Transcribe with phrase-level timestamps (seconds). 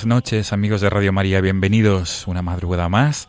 [0.00, 3.28] Buenas noches amigos de Radio María, bienvenidos una madrugada más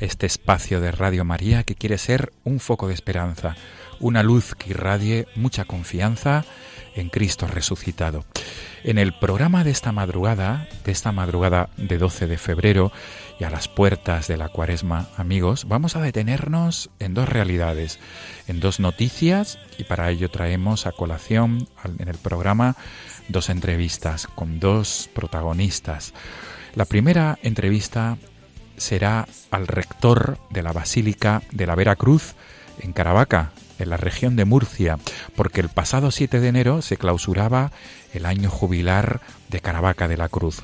[0.00, 3.54] a este espacio de Radio María que quiere ser un foco de esperanza,
[4.00, 6.44] una luz que irradie mucha confianza
[6.96, 8.24] en Cristo resucitado.
[8.82, 12.90] En el programa de esta madrugada, de esta madrugada de 12 de febrero
[13.38, 18.00] y a las puertas de la cuaresma, amigos, vamos a detenernos en dos realidades,
[18.48, 21.68] en dos noticias y para ello traemos a colación
[22.00, 22.74] en el programa
[23.28, 26.12] dos entrevistas con dos protagonistas.
[26.74, 28.18] La primera entrevista
[28.76, 32.34] será al rector de la Basílica de la Veracruz
[32.80, 34.98] en Caravaca, en la región de Murcia,
[35.36, 37.72] porque el pasado 7 de enero se clausuraba
[38.12, 40.62] el año jubilar de Caravaca de la Cruz.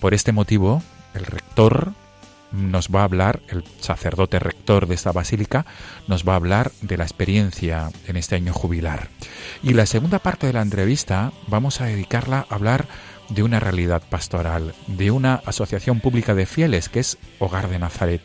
[0.00, 0.82] Por este motivo,
[1.14, 1.92] el rector
[2.54, 5.66] nos va a hablar, el sacerdote rector de esta basílica,
[6.06, 9.08] nos va a hablar de la experiencia en este año jubilar.
[9.62, 12.86] Y la segunda parte de la entrevista vamos a dedicarla a hablar
[13.28, 18.22] de una realidad pastoral, de una asociación pública de fieles que es Hogar de Nazaret,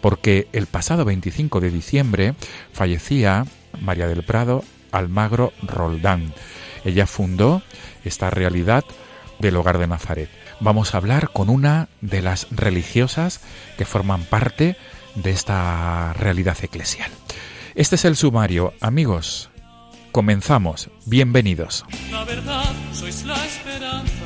[0.00, 2.34] porque el pasado 25 de diciembre
[2.72, 3.44] fallecía
[3.80, 6.32] María del Prado Almagro Roldán.
[6.84, 7.62] Ella fundó
[8.04, 8.84] esta realidad
[9.38, 10.30] del Hogar de Nazaret.
[10.60, 13.40] Vamos a hablar con una de las religiosas
[13.76, 14.76] que forman parte
[15.14, 17.10] de esta realidad eclesial.
[17.74, 19.50] Este es el sumario, amigos.
[20.10, 20.90] Comenzamos.
[21.06, 21.84] Bienvenidos.
[22.10, 24.17] La verdad, sois la esperanza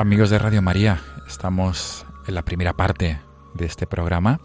[0.00, 0.98] Amigos de Radio María,
[1.28, 3.20] estamos en la primera parte
[3.52, 4.40] de este programa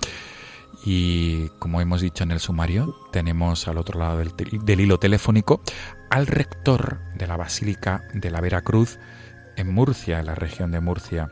[0.83, 5.61] y como hemos dicho en el sumario, tenemos al otro lado del, hilo telefónico
[6.09, 8.99] al rector de la Basílica de la Veracruz
[9.55, 11.29] en Murcia, en la región de Murcia.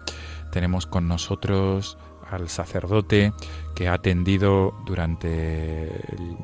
[0.54, 1.98] Tenemos con nosotros
[2.32, 3.34] al sacerdote
[3.76, 5.92] que ha atendido durante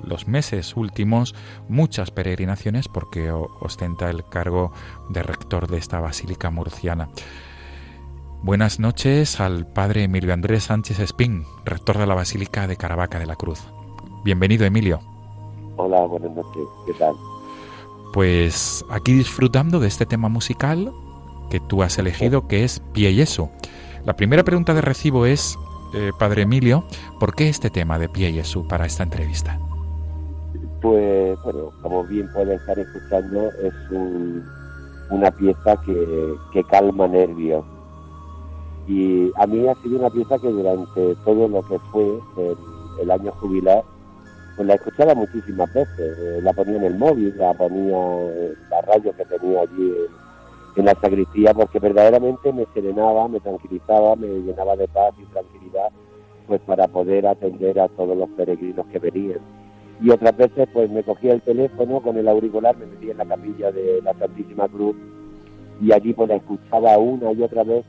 [0.04, 1.34] los meses últimos
[1.70, 4.74] muchas peregrinaciones porque ostenta el cargo
[5.12, 7.08] de rector de esta basílica murciana.
[8.42, 13.26] Buenas noches al padre Emilio Andrés Sánchez Espín, rector de la Basílica de Caravaca de
[13.26, 13.68] la Cruz.
[14.24, 15.02] Bienvenido, Emilio.
[15.76, 16.64] Hola, buenas noches.
[16.86, 17.16] ¿Qué tal?
[18.14, 20.94] Pues aquí disfrutando de este tema musical
[21.50, 23.52] que tú has elegido, que es Pie y Eso.
[24.06, 25.60] La primera pregunta de recibo es,
[25.94, 26.86] eh, Padre Emilio,
[27.20, 29.60] ¿por qué este tema de Pie y Eso para esta entrevista?
[30.82, 33.74] Pues, bueno, como bien pueden estar escuchando, es
[35.10, 37.66] una pieza que, que calma nervios.
[38.90, 42.20] Y a mí ha sido una pieza que durante todo lo que fue
[43.02, 43.84] el año jubilar
[44.60, 46.18] pues la escuchaba muchísimas veces.
[46.20, 49.94] Eh, la ponía en el móvil, la ponía en la radio que tenía allí
[50.76, 55.92] en, la sacristía, porque verdaderamente me serenaba, me tranquilizaba, me llenaba de paz y tranquilidad,
[56.46, 59.40] pues para poder atender a todos los peregrinos que venían.
[60.02, 63.26] Y otras veces, pues me cogía el teléfono con el auricular, me metía en la
[63.28, 64.98] capilla de la Santísima Cruz
[65.80, 67.86] y allí pues la escuchaba una y otra vez.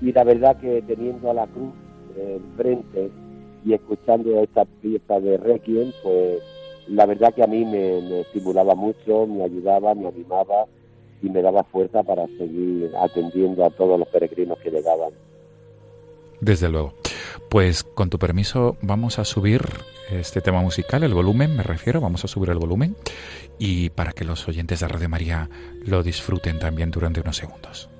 [0.00, 1.72] Y la verdad que teniendo a la cruz
[2.16, 3.10] enfrente,
[3.64, 6.42] y escuchando esta pieza de Requiem, pues
[6.88, 10.66] la verdad que a mí me, estimulaba mucho, me ayudaba, me animaba
[11.22, 15.10] y me daba fuerza para seguir atendiendo a todos los peregrinos que llegaban.
[16.40, 16.94] Desde luego.
[17.50, 19.62] Pues con tu permiso vamos a subir
[20.10, 22.96] este tema musical, el volumen me refiero, vamos a subir el volumen
[23.58, 25.48] y para que los oyentes de Radio María
[25.84, 27.90] lo disfruten también durante unos segundos.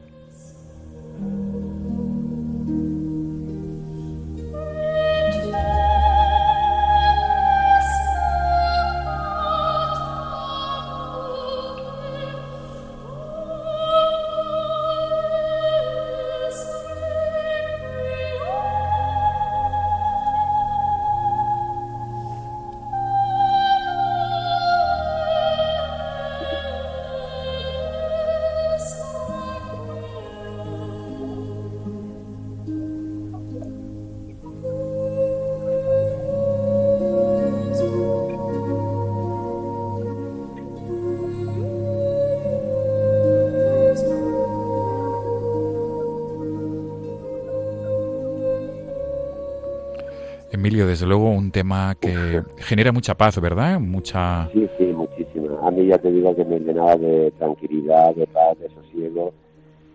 [50.98, 53.78] Desde luego un tema que genera mucha paz, ¿verdad?
[53.78, 54.48] Mucha...
[54.52, 55.64] Sí, sí, muchísima.
[55.64, 59.32] A mí ya te digo que me llenaba de tranquilidad, de paz, de sosiego.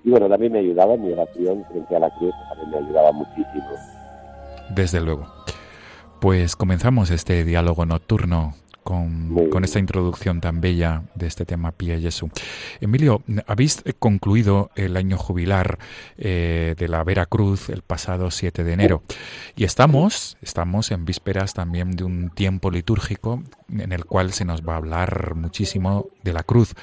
[0.05, 3.11] Y bueno, también me ayudaba en mi oración frente a la cruz, también me ayudaba
[3.11, 3.67] muchísimo.
[4.73, 5.27] Desde luego.
[6.21, 8.53] Pues comenzamos este diálogo nocturno
[8.83, 12.29] con, esta introducción tan bella de este tema Pia Jesu.
[12.81, 15.79] Emilio, habéis concluido el año jubilar
[16.17, 19.03] eh, de la Veracruz el pasado 7 de enero
[19.55, 24.61] y estamos, estamos en vísperas también de un tiempo litúrgico en el cual se nos
[24.61, 26.73] va a hablar muchísimo de la cruz.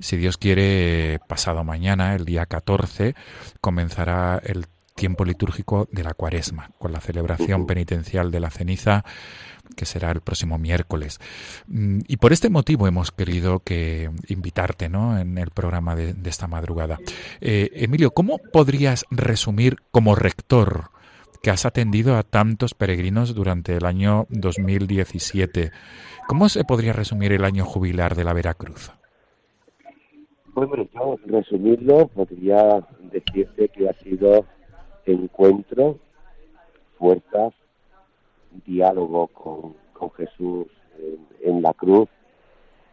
[0.00, 3.14] Si Dios quiere, pasado mañana, el día 14,
[3.60, 4.66] comenzará el
[4.96, 9.04] tiempo litúrgico de la cuaresma, con la celebración penitencial de la ceniza
[9.74, 11.18] que será el próximo miércoles.
[11.66, 15.18] Mm, y por este motivo hemos querido que invitarte ¿no?
[15.18, 16.98] en el programa de, esta madrugada.
[17.40, 20.90] Eh, Emilio, ¿cómo podrías resumir como rector
[21.42, 25.70] que has atendido a tantos peregrinos durante el año 2017?
[26.26, 28.90] ¿Cómo se podría resumir el año jubilar de la Veracruz?
[30.54, 32.80] Pues bueno, yo resumirlo podría
[33.12, 34.46] decirte que ha sido
[35.04, 35.98] encuentro,
[36.98, 37.52] fuerzas,
[38.64, 40.66] diálogo con, con Jesús
[41.42, 42.08] en, la cruz,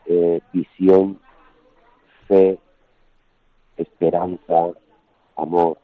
[0.05, 1.19] eh, visión,
[2.27, 2.57] fe,
[3.77, 4.71] esperanza,
[5.35, 5.77] amor,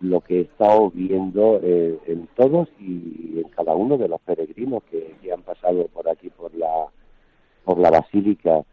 [0.00, 4.82] lo que he estado viendo eh, en todos y en cada uno de los peregrinos
[4.84, 6.86] que, han pasado por aquí, por la,
[7.64, 8.64] por la basílica.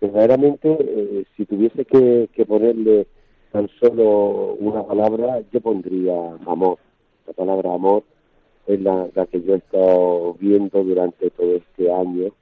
[0.00, 3.06] Verdaderamente, eh, si tuviese que, que ponerle
[3.50, 6.14] tan solo una palabra, yo pondría
[6.46, 6.78] amor.
[7.26, 8.04] La palabra amor
[8.66, 12.32] es la, que yo he estado viendo durante todo este año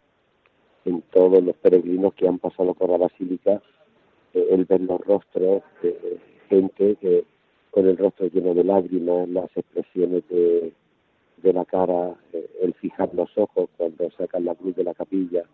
[0.85, 3.63] en todos los peregrinos que han pasado por la basílica,
[4.35, 7.25] eh, el ver los rostros de gente que
[7.71, 10.73] con el rostro lleno de lágrimas, las expresiones de,
[11.39, 15.45] de la cara, eh, el fijar los ojos cuando sacan la cruz de la capilla,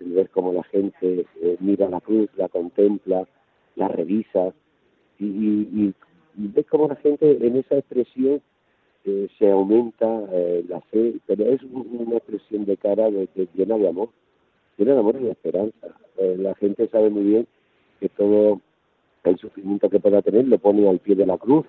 [0.00, 3.26] el ver cómo la gente eh, mira la cruz, la contempla,
[3.76, 4.52] la revisa,
[5.18, 5.94] y, y,
[6.36, 8.40] y ves cómo la gente en esa expresión
[9.38, 14.10] se aumenta eh, la fe, pero es una expresión de cara de, llena de amor,
[14.76, 15.88] llena de amor y de esperanza.
[16.16, 17.46] Eh, la gente sabe muy bien
[18.00, 18.60] que todo
[19.24, 21.66] el sufrimiento que pueda tener lo pone al pie de la cruz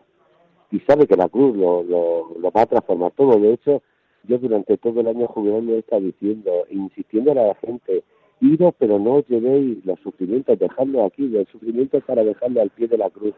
[0.71, 3.39] y sabe que la cruz lo, lo, va a transformar todo.
[3.39, 3.81] De hecho,
[4.24, 8.03] yo durante todo el año juvenil me he estado diciendo, insistiendo a la gente,
[8.41, 12.88] iros pero no llevéis los sufrimientos, dejadlo aquí, el sufrimiento es para dejarlo al pie
[12.88, 13.33] de la cruz.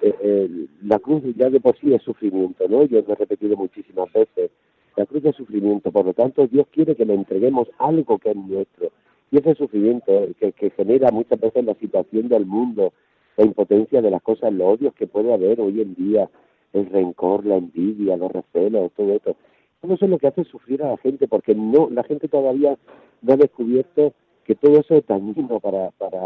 [0.00, 2.84] Eh, eh, la cruz ya de por sí es sufrimiento, ¿no?
[2.84, 4.50] Yo lo he repetido muchísimas veces.
[4.96, 8.36] La cruz es sufrimiento, por lo tanto Dios quiere que le entreguemos algo que es
[8.36, 8.90] nuestro.
[9.30, 12.92] Y ese sufrimiento que, que genera muchas veces la situación del mundo,
[13.36, 16.28] la impotencia de las cosas, los odios que puede haber hoy en día,
[16.72, 19.36] el rencor, la envidia, los recelos, todo esto.
[19.80, 22.76] Todo eso es lo que hace sufrir a la gente, porque no, la gente todavía
[23.22, 24.12] no ha descubierto
[24.44, 26.18] que todo eso es dañino para, para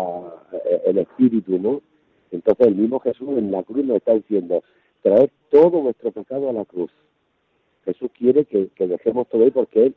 [0.52, 1.82] eh, el espíritu, ¿no?
[2.32, 4.62] Entonces el mismo Jesús en la cruz nos está diciendo,
[5.02, 6.90] traer todo nuestro pecado a la cruz.
[7.84, 9.92] Jesús quiere que, dejemos todo ahí porque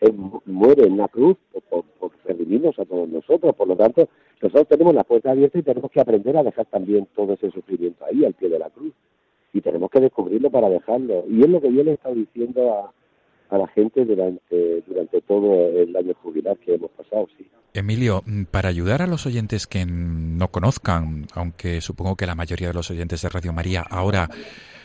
[0.00, 0.14] él,
[0.46, 1.36] muere en la cruz
[1.68, 3.54] por, por, redimirnos a todos nosotros.
[3.54, 4.08] Por lo tanto,
[4.40, 8.04] nosotros tenemos la puerta abierta y tenemos que aprender a dejar también todo ese sufrimiento
[8.04, 8.92] ahí, al pie de la cruz.
[9.52, 11.24] Y tenemos que descubrirlo para dejarlo.
[11.28, 12.92] Y es lo que yo le he estado diciendo a,
[13.50, 17.46] a la gente durante, durante todo el año jubilar que hemos pasado, sí.
[17.72, 22.74] Emilio, para ayudar a los oyentes que no conozcan, aunque supongo que la mayoría de
[22.74, 24.28] los oyentes de Radio María ahora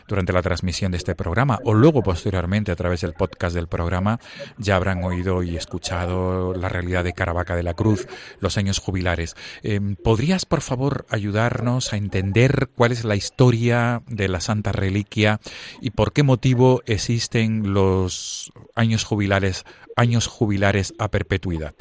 [0.08, 4.20] durante la transmisión de este programa o luego posteriormente a través del podcast del programa
[4.58, 8.08] ya habrán oído y escuchado la realidad de Caravaca de la Cruz,
[8.40, 9.36] los años jubilares.
[9.64, 15.40] Em, ¿Podrías, por favor, ayudarnos a entender cuál es la historia de la Santa Reliquia
[15.82, 21.74] y por qué motivo existen los años jubilares, años jubilares a perpetuidad?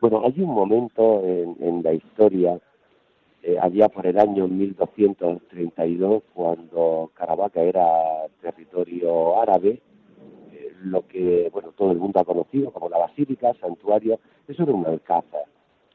[0.00, 2.58] Bueno, hay un momento en la historia
[3.42, 9.80] eh, allá por el año 1232, cuando Caravaca era territorio árabe,
[10.52, 14.72] eh, lo que bueno todo el mundo ha conocido como la basílica, santuario, eso era
[14.72, 15.44] un alcázar.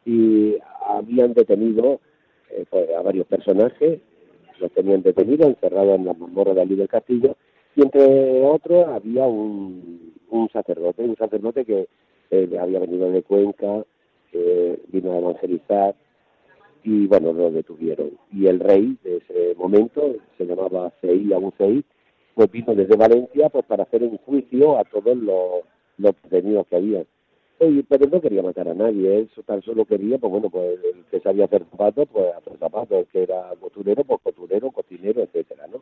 [0.05, 1.99] Y habían detenido
[2.49, 3.99] eh, pues, a varios personajes,
[4.59, 7.37] los tenían detenidos, encerrados en la mazmorra de allí del castillo,
[7.75, 11.87] y entre otros había un, un sacerdote, un sacerdote que
[12.59, 13.85] había venido de Cuenca,
[14.91, 15.95] vino a evangelizar,
[16.85, 18.11] y bueno, lo detuvieron.
[18.31, 21.83] Y el rey de ese momento, se llamaba Sei Abu Sei,
[22.35, 25.63] pues vino desde Valencia pues para hacer un juicio a todos los,
[25.97, 27.03] los detenidos que había.
[27.89, 31.19] pero no quería matar a nadie, él tan solo quería, pues bueno, pues el que
[31.21, 35.81] sabía hacer zapatos, pues hacer zapatos, el que era costurero, pues costurero, cocinero, etcétera, ¿no?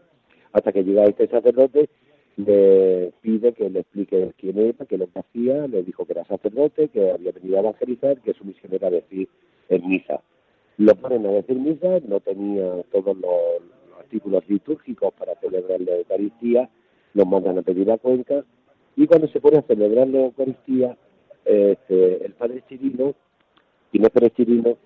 [0.54, 1.90] Hasta que llega este sacerdote,
[2.38, 6.88] le pide que le explique quién era, qué lo que le dijo que era sacerdote,
[6.88, 9.28] que había venido a evangelizar, que su misión era decir
[9.68, 10.22] en misa
[10.78, 16.70] lo ponen a decir misa, no tenía todos los, artículos litúrgicos para celebrar la Eucaristía,
[17.14, 18.44] los mandan a pedir a Cuenca,
[18.96, 20.98] y cuando se pone a celebrar la Eucaristía,
[21.46, 23.16] este, el padre Chirino,
[23.92, 24.78] no Pérez Chirino,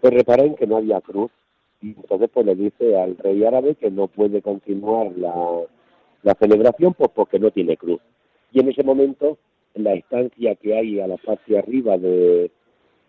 [0.00, 1.30] pues repara en que no había cruz,
[1.80, 5.34] y entonces pues le dice al rey árabe que no puede continuar la,
[6.22, 8.00] la celebración pues porque no tiene cruz.
[8.52, 9.38] Y en ese momento,
[9.74, 12.50] la estancia que hay a la parte arriba de,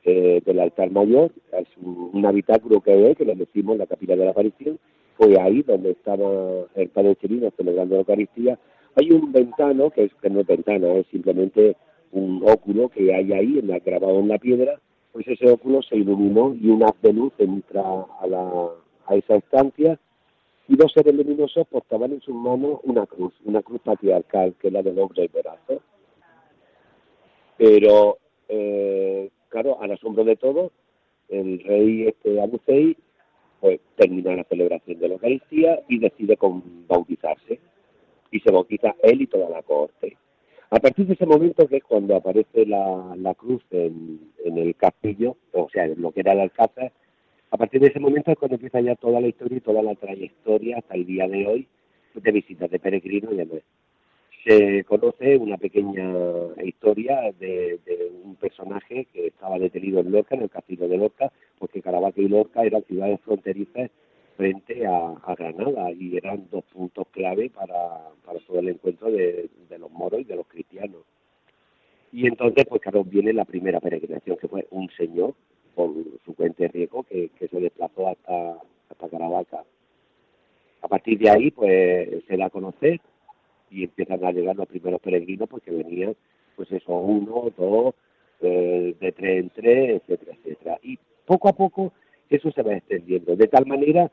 [0.03, 4.25] eh, del altar mayor, es un, habitáculo que es, que le decimos la capilla de
[4.25, 4.79] la aparición,
[5.15, 8.59] fue ahí donde estaba el padre Chirino celebrando la Eucaristía.
[8.95, 11.75] Hay un ventano, que, es, que no es ventana, es simplemente
[12.11, 14.79] un óculo que hay ahí en la, grabado en la piedra,
[15.11, 17.81] pues ese óculo se iluminó y un haz de luz entra
[18.19, 18.69] a, la,
[19.05, 19.99] a esa estancia
[20.67, 24.73] y dos seres luminosos portaban en sus manos una cruz, una cruz patriarcal, que es
[24.73, 25.79] la del hombre y.
[27.57, 28.17] Pero
[28.47, 30.71] eh, claro, al asombro de todos,
[31.29, 32.97] el rey este Abusei
[33.61, 37.59] pues termina la celebración de la Eucaristía y decide con bautizarse.
[38.31, 40.17] Y se bautiza él y toda la corte.
[40.71, 45.69] A partir de ese momento, que es cuando aparece la, cruz en, el castillo, o
[45.69, 46.91] sea, en lo que era el alcázar,
[47.51, 49.93] a partir de ese momento es cuando empieza ya toda la historia y toda la
[49.93, 51.67] trayectoria hasta el día de hoy
[52.15, 53.61] de visitas de peregrinos y demás
[54.43, 56.11] se conoce una pequeña
[56.63, 57.79] historia de,
[58.23, 62.27] un personaje que estaba detenido en Lorca, en el castillo de Lorca, porque Caravaca y
[62.27, 63.89] Lorca eran ciudades fronterizas
[64.35, 68.09] frente a, Granada y eran dos puntos clave para,
[68.47, 71.03] todo el encuentro de, los moros y de los cristianos.
[72.11, 75.33] Y entonces, pues claro, viene la primera peregrinación, que fue un señor
[75.75, 78.57] con su cuente riesgo que, se desplazó hasta,
[78.89, 79.63] hasta Caravaca.
[80.81, 82.99] A partir de ahí, pues se da a conocer
[83.73, 86.15] y empiezan a llegar los primeros peregrinos porque venían,
[86.55, 87.95] pues eso, uno, dos,
[88.41, 90.79] eh, de tres en tres, etcétera, etcétera.
[90.83, 91.93] Y poco a poco
[92.29, 94.11] eso se va extendiendo, de tal manera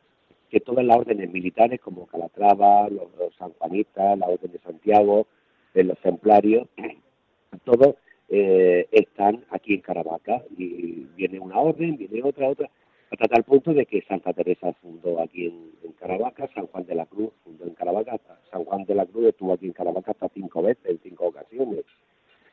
[0.49, 5.27] que todas las órdenes militares como Calatrava, los, sanjuanistas, la Orden de Santiago,
[5.75, 6.67] eh, los templarios,
[7.65, 7.95] todos
[8.29, 12.71] eh, están aquí en Caravaca y viene una orden, viene otra, otra,
[13.11, 17.05] hasta tal punto de que Santa Teresa fundó aquí en, Caravaca, San Juan de la
[17.05, 18.19] Cruz fundó en Caravaca,
[18.51, 21.85] San Juan de la Cruz estuvo aquí en Caravaca hasta cinco veces, en cinco ocasiones.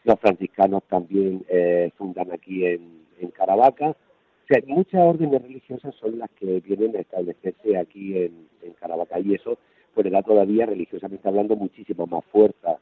[0.04, 2.98] Los franciscanos también eh, fundan aquí en,
[3.34, 3.92] Caravaca.
[3.92, 9.20] O sea, muchas órdenes religiosas son las que vienen a establecerse aquí en, en Caravaca
[9.20, 9.58] y eso
[9.94, 12.80] pues le da todavía, religiosamente hablando, muchísimo más fuerza.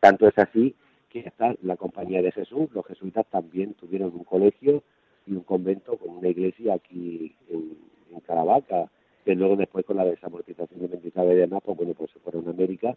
[0.00, 0.74] Tanto es así
[1.10, 4.82] que está la Compañía de Jesús, los jesuitas también tuvieron un colegio
[5.28, 7.88] y un convento con una iglesia aquí en,
[8.26, 8.90] Caravaca,
[9.24, 12.46] que luego después con la desamortización de Mendizábal y demás, pues bueno, pues se fueron
[12.46, 12.94] a América,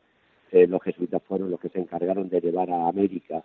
[0.51, 3.43] eh, los jesuitas fueron los que se encargaron de llevar a América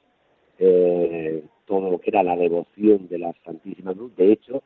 [0.58, 4.16] eh, todo lo que era la devoción de la Santísima Cruz.
[4.16, 4.62] De hecho,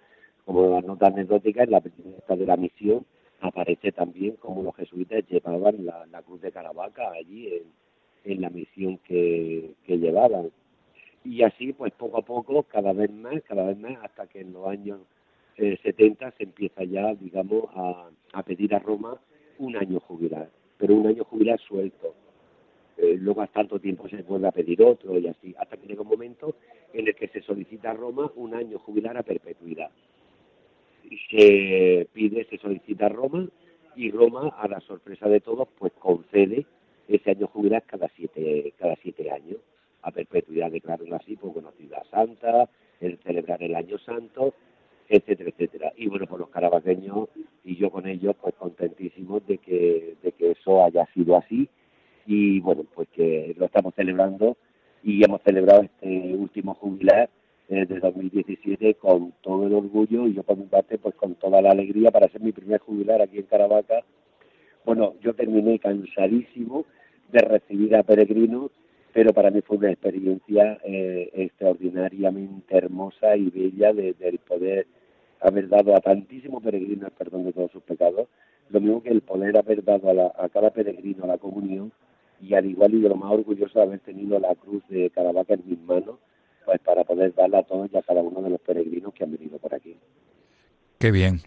[0.46, 3.04] como nota anecdótica, en la primera de la misión
[3.40, 8.98] aparece también como los jesuitas llevaban la, cruz de Caravaca allí en, en la misión
[8.98, 10.50] que llevaban
[11.30, 14.52] y así pues poco a poco, cada vez más, cada vez más, hasta que en
[14.52, 14.98] los años
[15.56, 19.16] 70 eh, se empieza ya, digamos, a, a, pedir a Roma
[19.58, 22.16] un año jubilar, pero un año jubilar suelto.
[22.96, 26.02] Eh, luego a tanto tiempo se vuelve a pedir otro y así, hasta que llega
[26.02, 26.56] un momento
[26.92, 29.90] en el que se solicita a Roma un año jubilar a perpetuidad.
[31.08, 33.46] Y se pide, se solicita a Roma
[33.94, 36.66] y Roma, a la sorpresa de todos, pues concede
[37.06, 39.58] ese año jubilar cada siete, cada siete años
[40.02, 42.68] a perpetuidad, declararlo así, por conocida santa,
[43.00, 44.54] el celebrar el año santo,
[45.08, 45.92] etcétera, etcétera.
[45.96, 47.28] Y bueno, por los carabaqueños
[47.64, 51.68] y yo con ellos, pues contentísimos de que, de que eso haya sido así
[52.26, 54.56] y bueno, pues que lo estamos celebrando
[55.02, 57.28] y hemos celebrado este último jubilar
[57.68, 61.60] eh, de 2017 con todo el orgullo y yo por mi parte pues con toda
[61.62, 64.04] la alegría para ser mi primer jubilar aquí en Caravaca.
[64.84, 66.84] Bueno, yo terminé cansadísimo
[67.32, 68.70] de recibir a peregrinos
[69.12, 74.86] pero para mí fue una experiencia eh, extraordinariamente hermosa y bella de, del poder
[75.40, 78.28] haber dado a tantísimos peregrinos perdón de todos sus pecados,
[78.68, 81.92] lo mismo que el poder haber dado a, a cada peregrino la comunión
[82.40, 85.54] y al igual y de lo más orgulloso de haber tenido la cruz de Caravaca
[85.54, 86.16] en mis manos,
[86.64, 89.32] pues para poder darla a todos y a cada uno de los peregrinos que han
[89.32, 89.96] venido por aquí.
[90.98, 91.40] Qué bien.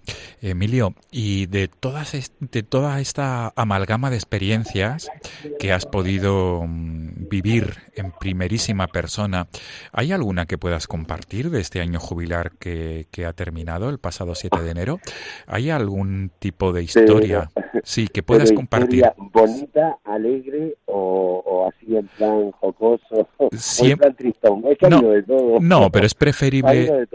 [0.50, 5.10] Emilio, y de, todas de toda esta amalgama de experiencias
[5.58, 9.48] que has podido mm, vivir en primerísima persona,
[9.92, 14.36] ¿hay alguna que puedas compartir de este año jubilar que, que ha terminado el pasado
[14.36, 15.00] 7 de enero?
[15.48, 17.50] ¿Hay algún tipo de historia
[17.84, 19.06] sí, que puedas compartir?
[19.18, 24.10] bonita, alegre o, así en plan jocoso Siempre...
[24.10, 24.62] en plan tristón.
[24.62, 25.60] no, de todo.
[25.62, 27.08] no, pero es preferible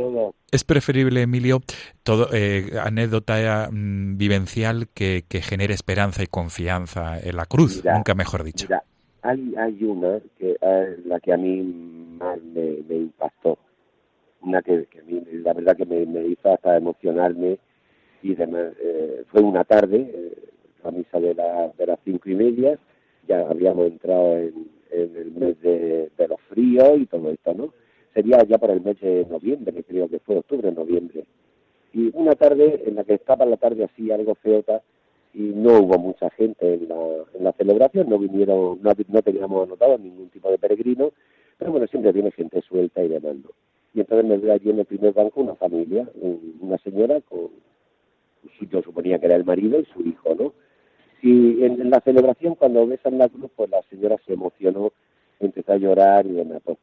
[0.51, 1.61] es preferible, Emilio,
[2.03, 2.73] todo eh,
[3.19, 8.67] anécdota mm, vivencial que, que, genere esperanza y confianza en la cruz, nunca mejor dicho.
[8.69, 8.83] Mira,
[9.23, 11.63] hay, hay una que eh, la que a mí
[12.19, 13.59] más me, impactó,
[14.43, 17.59] una que, que a mí, la verdad que me, hizo hasta emocionarme
[18.23, 18.73] y demás.
[18.81, 20.33] Eh, fue una tarde,
[20.85, 22.79] la misa de, la, de las cinco y media,
[23.27, 27.73] ya habíamos entrado en, en el mes de, de los fríos y todo esto, ¿no?
[28.19, 31.25] sería ya para el mes de noviembre, creo que fue octubre, noviembre.
[31.93, 34.83] Y una tarde en la que estaba la tarde así algo feota
[35.35, 36.97] y no hubo mucha gente en la,
[37.35, 41.13] en la celebración, no vinieron, no, no teníamos anotado ningún tipo de peregrino,
[41.59, 43.53] pero bueno, siempre viene gente suelta y demando.
[43.95, 46.09] Y entonces me veo allí en el primer banco una familia,
[46.61, 47.51] una señora con,
[48.71, 50.53] yo suponía que era el marido y su hijo, ¿no?
[51.23, 54.93] Y en, la celebración, cuando besan la cruz, pues la señora se emocionó,
[55.41, 56.61] empezó a llorar y demás.
[56.65, 56.79] Pues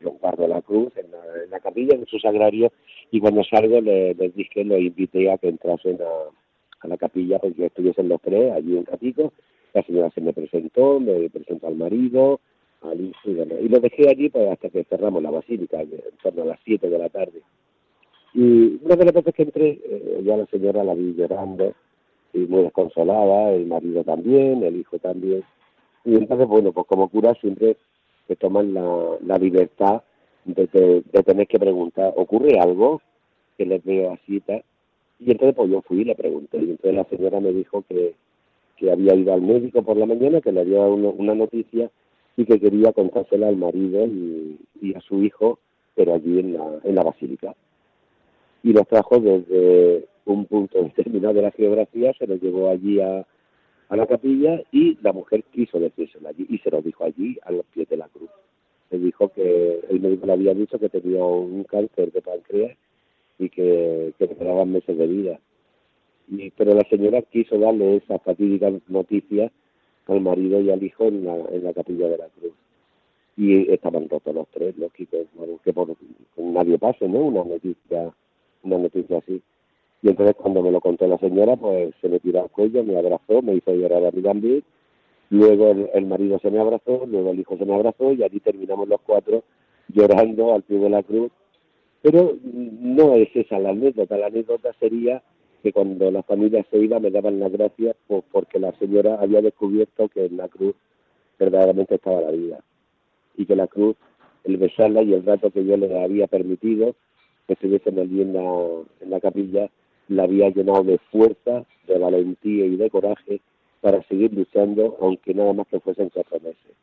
[0.00, 1.06] yo guardo la cruz en
[1.50, 2.72] la, capilla, en su sagrario,
[3.10, 7.66] y cuando salgo les, dije, que lo invité a que entrasen a, la capilla porque
[7.66, 9.32] estuviesen los tres allí un ratito.
[9.72, 12.40] La señora se me presentó, me presentó al marido,
[12.82, 13.58] al hijo y demás.
[13.62, 15.90] Y lo dejé allí pues, hasta que cerramos la basílica, en
[16.22, 17.40] torno a las 7 de la tarde.
[18.34, 21.72] Y una de las veces que entré, eh, ya la señora la vi llorando
[22.32, 25.44] y muy desconsolada, el marido también, el hijo también.
[26.04, 27.76] Y entonces, bueno, pues como cura siempre
[28.26, 30.02] que toman la, la libertad
[30.44, 33.00] de, de, tener que preguntar, ¿ocurre algo?
[33.56, 34.42] Que les veo así
[35.20, 38.14] y entonces pues yo fui y le pregunté y entonces la señora me dijo que,
[38.76, 41.90] que había ido al médico por la mañana, que le había dado una, noticia
[42.36, 45.60] y que quería contársela al marido y, y, a su hijo,
[45.94, 47.54] pero allí en la, en la basílica.
[48.62, 53.24] Y los trajo desde un punto determinado de la geografía, se los llevó allí a,
[53.88, 57.52] a la capilla y la mujer quiso decírselo allí y se lo dijo allí a
[57.52, 58.30] los pies de la cruz.
[58.90, 62.76] Le dijo que el médico le había dicho que tenía un cáncer de páncreas
[63.38, 65.40] y que, que le quedaban meses de vida.
[66.28, 69.50] Y, pero la señora quiso darle esa fatídica noticia
[70.06, 72.52] al marido y al hijo en la, en la capilla de la cruz.
[73.36, 75.18] Y estaban rotos los tres, lógico,
[75.64, 75.96] que por,
[76.36, 77.18] nadie pase, ¿no?
[77.18, 78.12] Una noticia,
[78.62, 79.42] una noticia así.
[80.04, 82.94] Y entonces cuando me lo contó la señora, pues se me tiró al cuello, me
[82.94, 84.62] abrazó, me hizo llorar a mí también.
[85.30, 88.86] Luego el, marido se me abrazó, luego el hijo se me abrazó y allí terminamos
[88.86, 89.44] los cuatro
[89.88, 91.32] llorando al pie de la cruz.
[92.02, 95.22] Pero no es esa la anécdota, la anécdota sería
[95.62, 97.96] que cuando la familia se iba me daban las gracias
[98.30, 100.74] porque la señora había descubierto que en la cruz
[101.38, 102.58] verdaderamente estaba la vida
[103.38, 103.96] y que la cruz,
[104.44, 106.94] el besarla y el rato que yo le había permitido
[107.46, 108.42] que estuviesen allí en la,
[109.00, 109.70] en la capilla,
[110.08, 113.40] la había llenado de fuerza, de valentía y de coraje
[113.80, 116.74] para seguir luchando, aunque nada más que fuesen cuatro meses.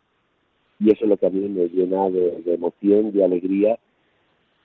[0.80, 3.80] Y eso es lo que a mí me llena de, emoción, de alegría,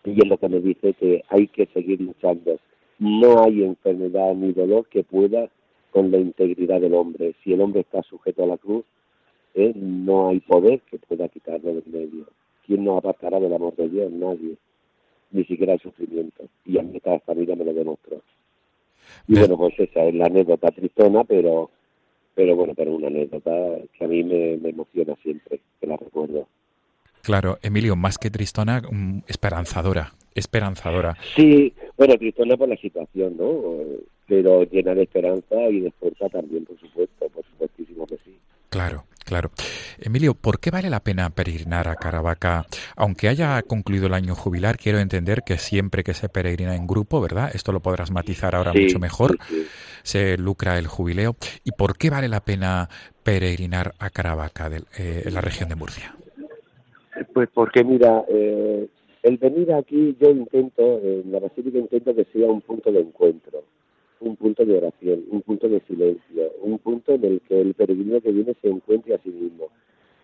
[0.05, 2.59] y es lo que me dice que hay que seguir luchando.
[2.99, 5.51] No hay enfermedad ni dolor que pueda
[5.91, 7.35] con la integridad del hombre.
[7.43, 8.85] Si el hombre está sujeto a la cruz,
[9.55, 9.73] ¿eh?
[9.75, 12.27] no hay poder que pueda quitarlo del medio.
[12.67, 14.13] ¿Quién nos apartará del amor de Dios?
[14.13, 14.57] Nadie.
[15.31, 16.45] Ni siquiera el sufrimiento.
[16.65, 18.21] Y a mí esta familia me lo demostró.
[19.29, 21.71] Y bueno, pues esa es la anécdota tristona, pero
[22.37, 23.51] pero bueno, pero una anécdota
[23.99, 26.47] que a mí me, emociona siempre, que la recuerdo.
[27.23, 31.17] Claro, Emilio, más que tristona, mm, esperanzadora, esperanzadora.
[31.35, 33.63] Sí, bueno, tristona por la situación, ¿no?
[34.29, 38.37] Pero llena de esperanza y de fuerza también, por supuesto, por supuestísimo que sí.
[38.69, 39.51] Claro, claro.
[39.99, 42.67] Emilio, ¿por qué vale la pena peregrinar a Caravaca?
[42.97, 47.21] Aunque haya concluido el año jubilar, quiero entender que siempre que se peregrina en grupo,
[47.21, 47.51] ¿verdad?
[47.55, 49.39] Esto lo podrás matizar ahora mucho mejor.
[50.03, 51.37] Se lucra el jubileo.
[51.65, 52.89] ¿Y por qué vale la pena
[53.23, 56.15] peregrinar a Caravaca, eh, en la región de Murcia?
[57.33, 58.89] Pues porque, mira, eh,
[59.23, 63.65] el venir aquí, yo intento, en la Basílica intento que sea un punto de encuentro
[64.21, 68.21] un punto de oración, un punto de silencio, un punto en el que el peregrino
[68.21, 69.69] que viene se encuentre a sí mismo.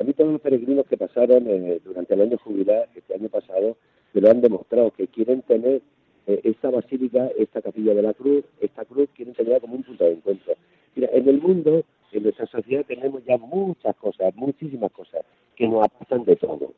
[0.01, 3.77] A mí todos los peregrinos que pasaron eh, durante el año jubilar, este año pasado,
[4.13, 5.83] me lo han demostrado, que quieren tener
[6.27, 10.05] eh, esta basílica, esta capilla de la cruz, esta cruz, quieren tenerla como un punto
[10.05, 10.55] de encuentro.
[10.95, 15.25] Mira, en el mundo, en nuestra sociedad tenemos ya muchas cosas, muchísimas cosas,
[15.57, 16.73] que nos pasan de todo.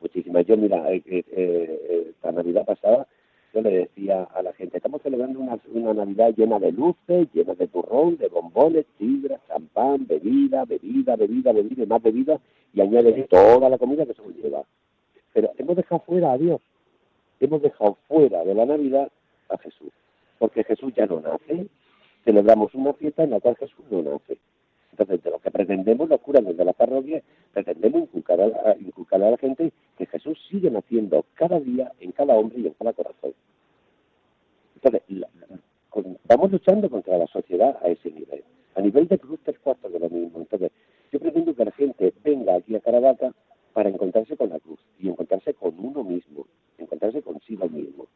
[0.00, 0.46] Muchísimas.
[0.46, 3.06] Yo, mira, eh, eh, esta Navidad pasada
[3.52, 7.54] yo le decía a la gente, estamos celebrando una, una Navidad llena de luces, llena
[7.54, 12.40] de turrón, de bombones, tigras, champán, bebida, bebida, bebida, bebida y más bebida,
[12.72, 14.62] y añade toda la comida que se lleva.
[15.32, 16.60] Pero hemos dejado fuera a Dios,
[17.40, 19.10] hemos dejado fuera de la Navidad
[19.48, 19.92] a Jesús,
[20.38, 21.66] porque Jesús ya no nace,
[22.24, 24.38] celebramos una fiesta en la cual Jesús no nace.
[24.92, 29.30] Entonces, de lo que pretendemos los curas desde la parroquia, pretendemos inculcar a, inculcar a
[29.30, 33.32] la gente que Jesús sigue naciendo cada día en cada hombre y en cada corazón.
[34.82, 35.02] Entonces,
[36.24, 38.42] vamos luchando contra la sociedad a ese nivel.
[38.74, 40.38] A nivel de cruz, tres cuartos de lo mismo.
[40.38, 40.70] Entonces,
[41.12, 43.34] yo pretendo que la gente venga aquí a Caravaca
[43.72, 46.46] para encontrarse con la cruz y encontrarse con uno mismo,
[46.78, 48.06] encontrarse consigo mismo.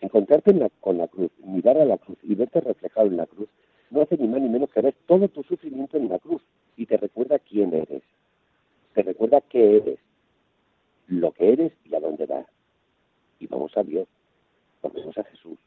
[0.00, 3.48] Encontrarte con la cruz, mirar a la cruz y verte reflejado en la cruz
[3.90, 6.42] no hace ni más ni menos que ver todo tu sufrimiento en la cruz
[6.76, 8.02] y te recuerda quién eres,
[8.94, 9.98] te recuerda qué eres,
[11.08, 12.46] lo que eres y a dónde vas.
[13.40, 14.08] Y vamos a Dios,
[14.82, 15.58] vamos a Jesús.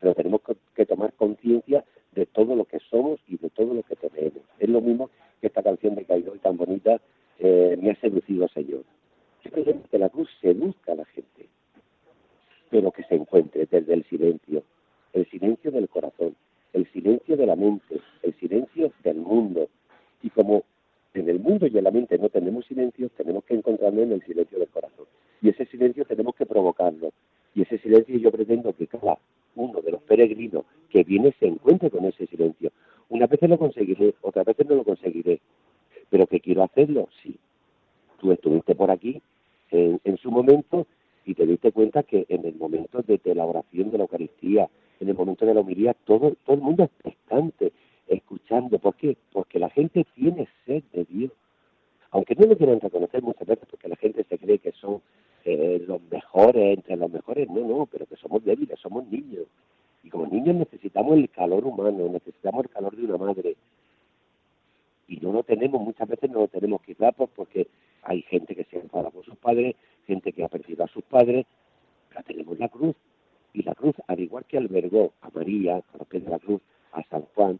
[0.00, 0.40] Pero tenemos
[0.74, 4.42] que tomar conciencia de todo lo que somos y de todo lo que tenemos.
[4.58, 5.10] Es lo mismo
[5.40, 7.00] que esta canción de Caído y tan bonita,
[7.38, 8.84] eh, me ha seducido Señor.
[9.90, 11.48] que la cruz seduzca a la gente,
[12.68, 14.62] pero que se encuentre desde el silencio,
[15.12, 16.36] el silencio del corazón,
[16.72, 19.68] el silencio de la mente, el silencio del mundo.
[20.22, 20.64] Y como
[21.14, 24.22] en el mundo y en la mente no tenemos silencio, tenemos que encontrarlo en el
[24.22, 25.06] silencio del corazón.
[25.42, 27.10] Y ese silencio tenemos que provocarlo.
[27.54, 29.18] Y ese silencio yo pretendo que cada
[29.60, 32.72] uno de los peregrinos que viene se encuentre con ese silencio.
[33.08, 35.40] Unas veces lo conseguiré, otras veces no lo conseguiré.
[36.08, 37.36] Pero que quiero hacerlo, sí.
[38.18, 39.22] Tú estuviste por aquí
[39.70, 40.86] en, en su momento
[41.24, 44.68] y te diste cuenta que en el momento de, la oración de la Eucaristía,
[45.00, 47.72] en el momento de la homilía, todo, todo el mundo es prestante,
[48.08, 48.78] escuchando.
[48.78, 49.16] ¿Por qué?
[49.32, 51.32] Porque la gente tiene sed de Dios.
[52.10, 55.00] Aunque no lo quieran reconocer muchas veces porque la gente se cree que son
[55.44, 59.46] eh, los mejores, entre los mejores, no, no, pero que somos débiles, somos niños.
[60.02, 63.56] Y como niños necesitamos el calor humano, necesitamos el calor de una madre.
[65.08, 67.68] Y no lo tenemos, muchas veces no lo tenemos quizás pues porque
[68.02, 69.74] hay gente que se enfada por sus padres,
[70.06, 71.46] gente que ha perdido a sus padres,
[72.08, 72.96] pero tenemos la cruz.
[73.52, 76.60] Y la cruz, al igual que albergó a María, a los pies de la cruz,
[76.92, 77.58] a San Juan,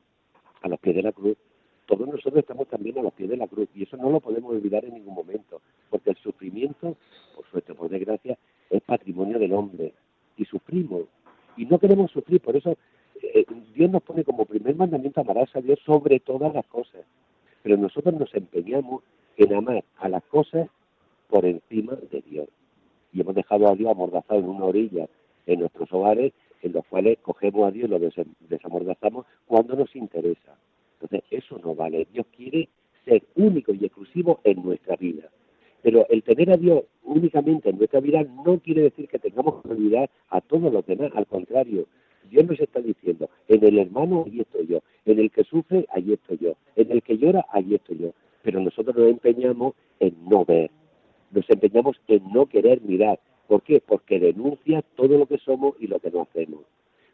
[0.62, 1.36] a los pies de la cruz,
[1.90, 3.68] todos nosotros estamos también a los pies de la cruz.
[3.74, 6.96] Y eso no lo podemos olvidar en ningún momento, porque el sufrimiento,
[7.34, 8.38] por suerte, por desgracia,
[8.70, 9.92] es patrimonio del hombre.
[10.36, 11.02] Y sufrimos.
[11.56, 12.76] Y no queremos sufrir, por eso
[13.20, 17.02] eh, Dios nos pone como primer mandamiento amarás a Dios sobre todas las cosas.
[17.64, 19.02] Pero nosotros nos empeñamos
[19.36, 20.68] en amar a las cosas
[21.28, 22.48] por encima de Dios.
[23.12, 25.08] Y hemos dejado a Dios amordazado en una orilla
[25.46, 27.98] en nuestros hogares en los cuales cogemos a Dios y lo
[28.48, 30.56] desamordazamos cuando nos interesa.
[31.00, 32.06] Entonces, eso no vale.
[32.12, 32.68] Dios quiere
[33.04, 35.30] ser único y exclusivo en nuestra vida.
[35.82, 39.70] Pero el tener a Dios únicamente en nuestra vida no quiere decir que tengamos que
[39.70, 41.10] olvidar a todos los demás.
[41.14, 41.86] Al contrario,
[42.28, 46.12] Dios nos está diciendo, en el hermano allí estoy yo, en el que sufre allí
[46.12, 48.12] estoy yo, en el que llora allí estoy yo.
[48.42, 50.70] Pero nosotros nos empeñamos en no ver,
[51.30, 53.18] nos empeñamos en no querer mirar.
[53.48, 53.80] ¿Por qué?
[53.80, 56.60] Porque denuncia todo lo que somos y lo que no hacemos.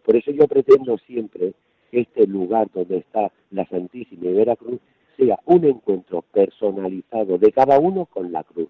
[0.04, 1.54] Por eso yo pretendo siempre
[1.92, 4.80] este lugar donde está la Santísima y Veracruz
[5.16, 8.68] sea un encuentro personalizado de cada uno con la cruz.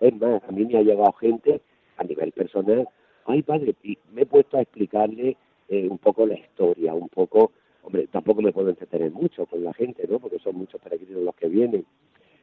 [0.00, 1.60] Es más, a mí me ha llegado gente
[1.96, 2.88] a nivel personal,
[3.26, 3.74] ay padre,
[4.12, 5.36] me he puesto a explicarle
[5.68, 9.74] eh, un poco la historia, un poco, hombre, tampoco me puedo entretener mucho con la
[9.74, 10.18] gente, ¿no?
[10.18, 11.84] Porque son muchos peregrinos los que vienen,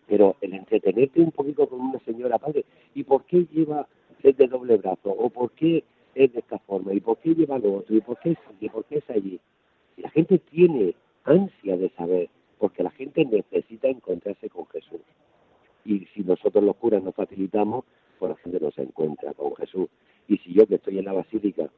[0.08, 3.88] pero el entretenerte un poquito con una señora, padre, ¿y por qué lleva
[4.22, 5.10] el de doble brazo?
[5.10, 6.94] ¿O por qué es de esta forma?
[6.94, 7.96] ¿Y por qué lleva lo otro?
[7.96, 8.72] ¿Y por qué es?
[8.72, 9.40] ¿Por qué es allí?
[9.98, 12.30] Y la gente tiene ansia de saber,
[12.60, 15.02] porque la gente necesita encontrarse con Jesús.
[15.84, 17.86] Y si nosotros los curas nos facilitamos,
[18.20, 19.88] pues la gente no se encuentra con Jesús.
[20.28, 21.70] Y si yo que estoy en la basílica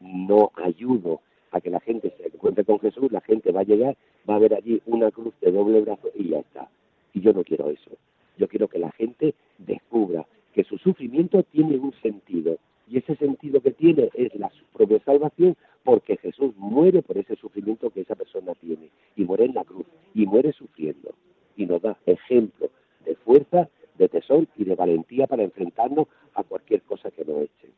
[0.00, 3.96] no ayudo a que la gente se encuentre con Jesús, la gente va a llegar,
[4.28, 6.68] va a ver allí una cruz de doble brazo y ya está.
[7.14, 7.90] Y yo no quiero eso.
[8.36, 12.58] Yo quiero que la gente descubra que su sufrimiento tiene un sentido.
[12.88, 17.90] Y ese sentido que tiene es la propia salvación porque Jesús muere por ese sufrimiento
[17.90, 18.90] que esa persona tiene.
[19.16, 19.86] Y muere en la cruz.
[20.14, 21.14] Y muere sufriendo.
[21.56, 22.70] Y nos da ejemplo
[23.04, 23.68] de fuerza,
[23.98, 27.68] de tesón y de valentía para enfrentarnos a cualquier cosa que nos eche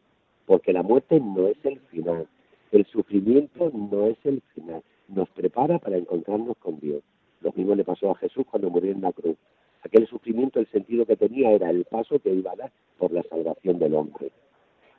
[0.49, 2.27] porque la muerte no es el final,
[2.73, 7.03] el sufrimiento no es el final, nos prepara para encontrarnos con Dios.
[7.43, 9.37] Lo mismo le pasó a Jesús cuando murió en la cruz.
[9.83, 13.23] Aquel sufrimiento, el sentido que tenía era el paso que iba a dar por la
[13.25, 14.33] salvación del hombre.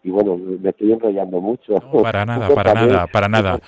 [0.03, 1.75] Y bueno, me estoy enrollando mucho.
[2.03, 3.59] para nada, para nada, para nada.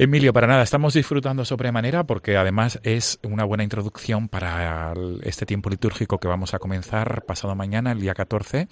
[0.00, 5.70] Emilio, para nada, estamos disfrutando sobremanera porque además es una buena introducción para este tiempo
[5.70, 8.68] litúrgico que vamos a comenzar pasado mañana, el día 14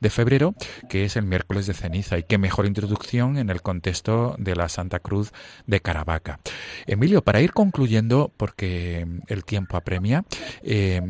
[0.00, 0.54] de febrero,
[0.88, 2.16] que es el miércoles de ceniza.
[2.16, 5.32] Y qué mejor introducción en el contexto de la Santa Cruz
[5.66, 6.40] de Caravaca.
[6.86, 10.24] Emilio, para ir concluyendo, porque el tiempo apremia,
[10.62, 11.02] eh,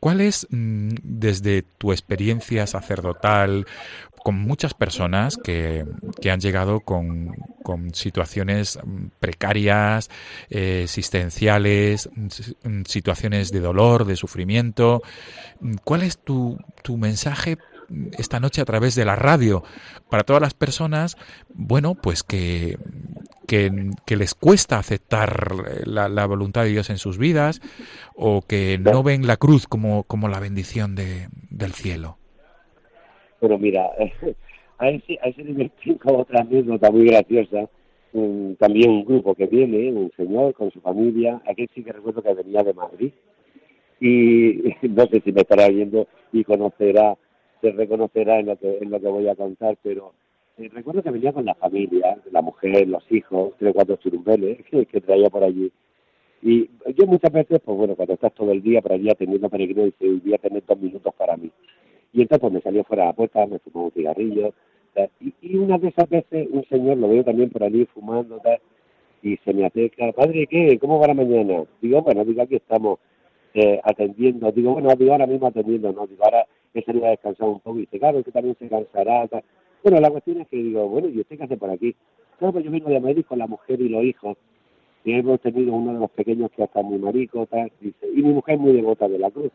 [0.00, 3.66] ¿cuál es, mm, desde tu experiencia sacerdotal,
[4.22, 5.84] con muchas personas que,
[6.20, 8.78] que han llegado con, con, situaciones
[9.18, 10.10] precarias,
[10.50, 12.08] eh, existenciales,
[12.86, 15.02] situaciones de dolor, de sufrimiento.
[15.84, 17.58] ¿Cuál es tu, tu mensaje
[18.18, 19.64] esta noche a través de la radio
[20.08, 21.16] para todas las personas,
[21.52, 22.78] bueno, pues que,
[23.46, 27.60] que, que les cuesta aceptar la, la, voluntad de Dios en sus vidas
[28.14, 32.19] o que no ven la cruz como, como la bendición de, del cielo?
[33.40, 33.90] Pero mira,
[34.78, 37.68] a ese, a ese nivel tengo otra anécdota muy graciosa.
[38.58, 42.34] también un grupo que viene, un señor con su familia, aquel sí que recuerdo que
[42.34, 43.12] venía de Madrid.
[44.00, 47.16] Y no sé si me estará viendo y conocerá,
[47.60, 50.12] se reconocerá en lo que, en lo que voy a contar, pero
[50.60, 54.58] eh, recuerdo que venía con la familia, la mujer, los hijos, tres o cuatro churumbeles
[54.70, 55.72] que, traía por allí.
[56.42, 59.86] Y yo muchas veces, pues bueno, cuando estás todo el día por allí atendiendo peregrinos,
[59.98, 61.50] dice, voy a tener dos minutos para mí.
[62.12, 64.52] Y entonces pues, me salió fuera de la puerta, me fumó un cigarrillo.
[65.20, 68.40] Y, y, una de esas veces un señor lo veo también por allí fumando
[69.22, 70.78] y se me acerca, padre, ¿qué?
[70.78, 71.64] ¿Cómo va la mañana?
[71.80, 72.98] Digo, bueno, digo, aquí estamos
[73.54, 74.50] eh, atendiendo.
[74.52, 76.06] Digo, bueno, digo, ahora mismo atendiendo, ¿no?
[76.06, 77.78] Digo, ahora he salido a descansar un poco.
[77.78, 79.28] Y dice, claro, que también se cansará.
[79.28, 79.44] Tal.
[79.82, 81.94] Bueno, la cuestión es que digo, bueno, ¿y usted qué hace por aquí?
[82.38, 84.38] Claro, pues yo vengo de Madrid con la mujer y los hijos.
[85.04, 87.70] Y hemos tenido uno de los pequeños que hasta muy marico, tal.
[87.80, 89.52] Dice, y mi mujer muy devota de la cruz.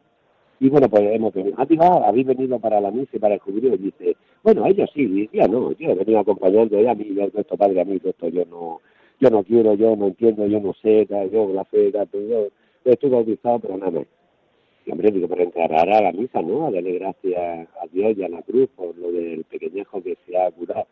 [0.59, 1.55] Y bueno, pues hemos venido.
[1.57, 3.75] Ah, digo, habéis venido para la misa y para el jubileo.
[3.75, 7.57] Y dice, bueno, ellos sí, ya no, yo he venido acompañando, a mí, yo, esto
[7.57, 8.81] padre, a mí, esto yo no,
[9.19, 12.47] yo no quiero, yo no entiendo, yo no sé, yo la fe, yo,
[12.85, 14.05] estoy bautizado, pero nada más.
[14.85, 16.67] Y hombre, digo, pero entrar a la misa, ¿no?
[16.67, 20.37] A darle gracias a Dios y a la cruz por lo del pequeñejo que se
[20.37, 20.85] ha curado.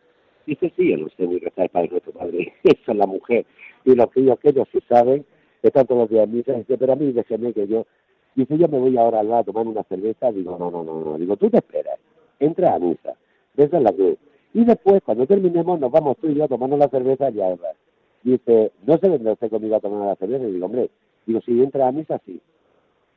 [0.46, 3.46] Dice, sí, yo no sé ni rezar el Padre Nuestro Padre, eso es la mujer.
[3.84, 5.24] Y los críos que ellos sí saben,
[5.62, 7.86] están todos los días en misa, dice, pero a mí déjeme que yo
[8.34, 10.32] Dice, yo me voy ahora al lado a tomar una cerveza.
[10.32, 11.18] Digo, no, no, no, no.
[11.18, 11.98] Digo, tú te esperas.
[12.38, 13.14] Entra a misa.
[13.56, 14.16] Esa es la cruz.
[14.52, 17.46] Y después, cuando terminemos, nos vamos tú y yo a tomarnos la cerveza y a
[17.48, 17.74] hablar.
[18.22, 20.44] Dice, ¿no se vendrá usted conmigo a tomar la cerveza?
[20.44, 20.90] Y digo, hombre,
[21.26, 22.40] digo, si entra a misa, sí.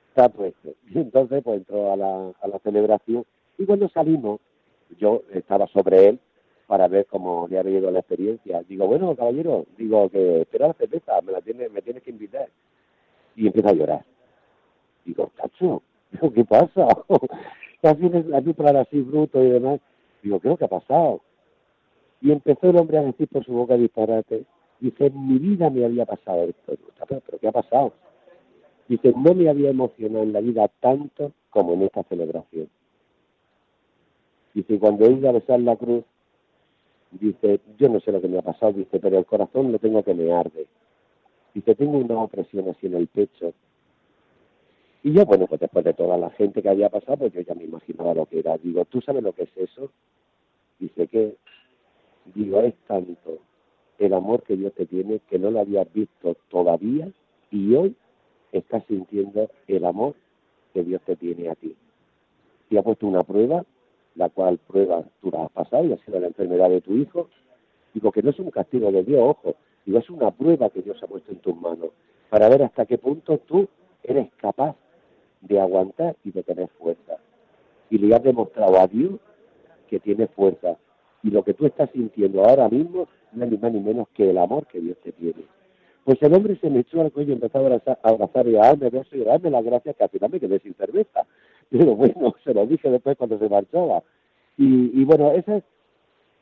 [0.10, 0.70] Está puesto.
[0.90, 3.26] Y entonces, pues entró a la, a la celebración.
[3.58, 4.40] Y cuando salimos,
[5.00, 6.20] yo estaba sobre él
[6.68, 8.62] para ver cómo le había ido la experiencia.
[8.68, 12.50] Digo, bueno, caballero, digo que espera la cerveza, me la tiene, me tienes que invitar.
[13.36, 14.06] Y empieza a llorar.
[15.08, 15.82] Digo, cacho,
[16.36, 16.86] ¿qué pasa?
[17.82, 19.80] Así, así para así bruto y demás.
[20.22, 21.22] Digo, ¿qué es lo que ha pasado?
[22.22, 24.44] Y empezó el hombre a decir por su boca disparate.
[24.80, 26.74] Dice, en mi vida me había pasado esto.
[27.08, 27.94] ¿Pero qué ha pasado?
[28.90, 32.68] Dice, no me había emocionado en la vida tanto como en esta celebración.
[34.54, 36.04] Dice, cuando iba a besar la cruz,
[37.12, 40.04] dice, yo no sé lo que me ha pasado, dice, pero el corazón lo tengo
[40.04, 40.66] que me arde.
[41.54, 43.54] Dice, tengo una opresión así en el pecho.
[45.08, 47.56] Y yo, bueno, pues después de toda la gente que había pasado, pues yo ya
[47.56, 48.58] me imaginaba lo que era.
[48.58, 49.90] Digo, ¿tú sabes lo que es eso?
[50.80, 51.38] Dice que,
[52.36, 53.38] digo, es tanto
[54.00, 57.10] el amor que Dios te tiene que no lo habías visto todavía
[57.52, 57.96] y hoy
[58.52, 60.14] estás sintiendo el amor
[60.74, 61.74] que Dios te tiene a ti.
[62.70, 63.64] Y ha puesto una prueba,
[64.16, 67.30] la cual prueba tú la has pasado y ha sido la enfermedad de tu hijo.
[67.94, 71.02] Digo que no es un castigo de Dios, ojo, digo, es una prueba que Dios
[71.02, 71.92] ha puesto en tus manos
[72.30, 73.70] para ver hasta qué punto tú
[74.04, 74.76] eres capaz
[75.42, 77.18] de aguantar y de tener fuerza.
[77.90, 79.20] Y le has demostrado a Dios
[79.90, 80.78] que tiene fuerza.
[81.24, 84.30] Y lo que tú estás sintiendo ahora mismo no es ni más ni menos que
[84.30, 85.46] el amor que Dios te tiene.
[86.04, 88.56] Pues el hombre se me echó al cuello y empezó a abrazar, a abrazar y
[88.56, 91.26] a darme besos y a darme las gracias que al final me quedé sin cerveza.
[91.70, 94.04] Pero bueno, se lo dije después cuando se marchaba.
[94.58, 95.64] Y, y bueno, esa es,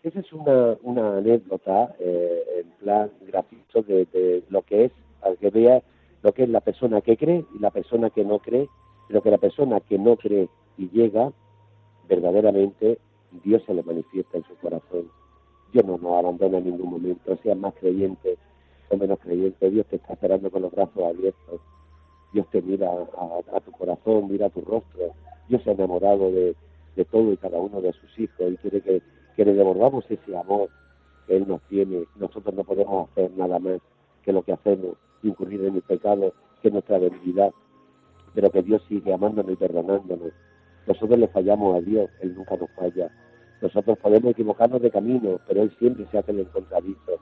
[0.04, 4.92] esa es una, una anécdota eh, en plan gracioso de, de, lo que es,
[5.24, 5.82] al que vea
[6.22, 8.68] lo que es la persona que cree y la persona que no cree,
[9.08, 11.32] pero que la persona que no cree y llega,
[12.08, 13.00] verdaderamente
[13.44, 15.10] Dios se le manifiesta en su corazón.
[15.72, 18.38] Dios no nos abandona en ningún momento, sea más creyente
[18.90, 21.62] o menos creyente, Dios te está esperando con los brazos abiertos.
[22.34, 25.14] Dios te mira a, tu corazón, mira a tu rostro.
[25.48, 26.56] Dios se ha enamorado de,
[27.12, 29.02] todo y cada uno de sus hijos y quiere que,
[29.36, 30.70] que le devolvamos ese amor
[31.28, 32.06] que Él nos tiene.
[32.16, 33.80] Nosotros no podemos hacer nada más
[34.24, 37.52] que lo que hacemos, incurrir en el pecado, que es nuestra debilidad,
[38.36, 40.34] pero que Dios sigue amándonos y perdonándonos.
[40.86, 43.10] Nosotros le fallamos a Dios, Él nunca nos falla.
[43.62, 47.20] Nosotros podemos equivocarnos de camino, pero Él siempre se hace el encontradizo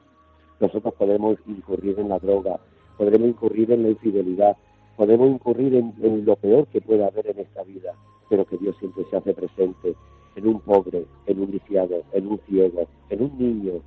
[0.63, 2.57] nosotros podemos incurrir en la droga,
[2.97, 4.55] podremos incurrir en la infidelidad,
[4.95, 7.93] podemos incurrir en, lo peor que pueda haber en esta vida,
[8.29, 9.93] pero que Dios siempre se hace presente
[10.37, 13.81] en un pobre, en un lisiado, en un ciego, en un niño,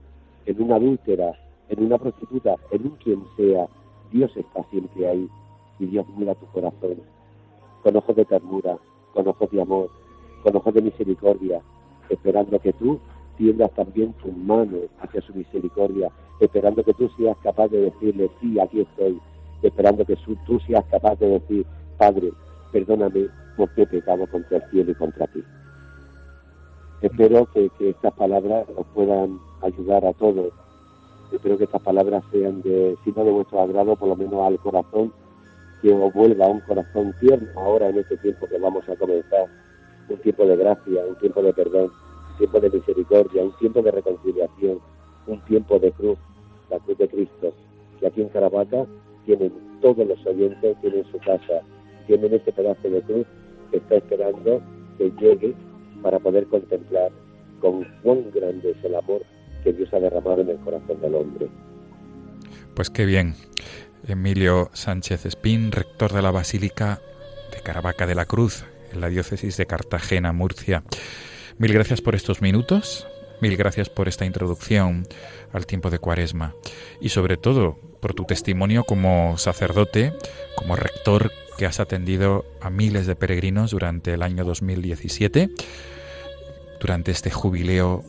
[0.44, 1.32] en una adúltera,
[1.70, 3.66] en una prostituta, en un quien sea.
[4.12, 5.28] Dios está siempre ahí
[5.78, 7.00] y Dios mira tu corazón
[7.86, 8.76] con ojos de ternura,
[9.14, 9.88] con ojos de amor,
[10.42, 11.62] con ojos de misericordia,
[12.08, 12.98] esperando que tú
[13.36, 18.58] tiendas también tu mano hacia su misericordia, esperando que tú seas capaz de decirle, sí,
[18.58, 19.20] aquí estoy,
[19.62, 21.64] esperando que tú seas capaz de decir,
[21.96, 22.32] Padre,
[22.72, 25.44] perdóname porque he pecado contra el cielo y contra ti.
[27.02, 30.52] Espero que, estas palabras os puedan ayudar a todos.
[31.30, 34.58] Espero que estas palabras sean de, si no de vuestro agrado, por lo menos al
[34.58, 35.12] corazón,
[35.82, 39.46] que os vuelva un corazón tierno ahora en este tiempo que vamos a comenzar.
[40.08, 41.90] Un tiempo de gracia, un tiempo de perdón,
[42.30, 44.80] un tiempo de misericordia, un tiempo de reconciliación,
[45.26, 46.18] un tiempo de cruz,
[46.70, 47.52] la cruz de Cristo,
[47.98, 48.86] que aquí en Caravaca
[49.24, 51.62] tienen todos los oyentes, tienen su casa,
[52.06, 53.26] tienen este pedazo de cruz
[53.70, 54.62] que está esperando
[54.98, 55.54] que llegue
[56.02, 57.10] para poder contemplar
[57.60, 59.22] con cuán grande es el amor
[59.64, 61.48] que Dios ha derramado en el corazón del hombre.
[62.74, 63.34] Pues qué bien.
[64.08, 67.00] Emilio Sánchez Espín, rector de la Basílica
[67.52, 70.82] de Caravaca de la Cruz, en la diócesis de Cartagena, Murcia.
[71.58, 73.06] Mil gracias por estos minutos,
[73.40, 75.06] Mil gracias por esta introducción
[75.52, 76.54] al tiempo de Cuaresma
[77.00, 80.14] y sobre todo por tu testimonio como sacerdote,
[80.56, 85.50] como rector que has atendido a miles de peregrinos durante el año 2017,
[86.80, 88.04] durante este jubileo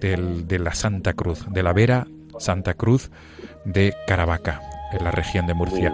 [0.00, 2.06] de la Santa Cruz, de la Vera
[2.38, 3.10] Santa Cruz
[3.64, 4.60] de Caravaca,
[4.92, 5.92] en la región de Murcia.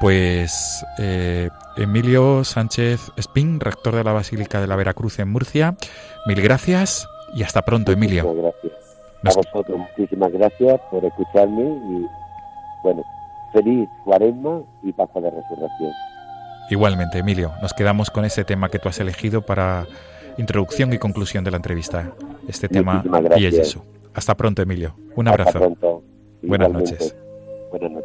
[0.00, 5.74] Pues eh, Emilio Sánchez Espín, rector de la Basílica de la Veracruz en Murcia,
[6.26, 8.24] mil gracias y hasta pronto, Emilio.
[8.24, 8.72] Muchas gracias.
[9.24, 12.06] A vosotros, muchísimas gracias por escucharme y,
[12.82, 13.02] bueno,
[13.52, 15.92] feliz cuaresma y paz de resurrección.
[16.70, 19.86] Igualmente, Emilio, nos quedamos con ese tema que tú has elegido para
[20.36, 22.12] introducción y conclusión de la entrevista.
[22.48, 23.04] Este tema
[23.36, 23.46] y.
[24.14, 24.94] Hasta pronto, Emilio.
[25.14, 25.58] Un abrazo.
[25.58, 26.02] pronto.
[26.42, 27.16] Buenas noches.
[27.78, 28.04] Buenas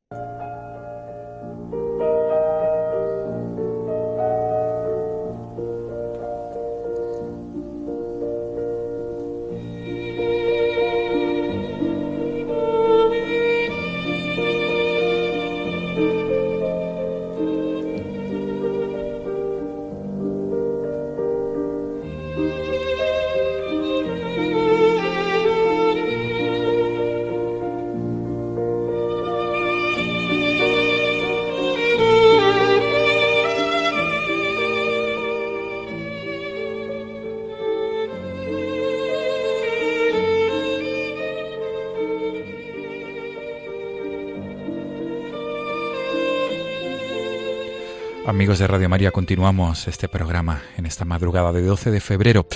[48.41, 52.47] Amigos de Radio María, continuamos este programa en esta madrugada de 12 de febrero.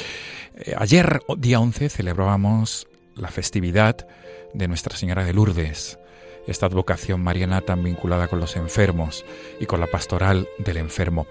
[0.55, 4.07] Eh, ayer, día 11, celebrábamos la festividad
[4.55, 5.99] de Nuestra Señora de Lourdes,
[6.47, 9.25] esta advocación mariana tan vinculada con los enfermos
[9.59, 11.27] y con la pastoral del enfermo.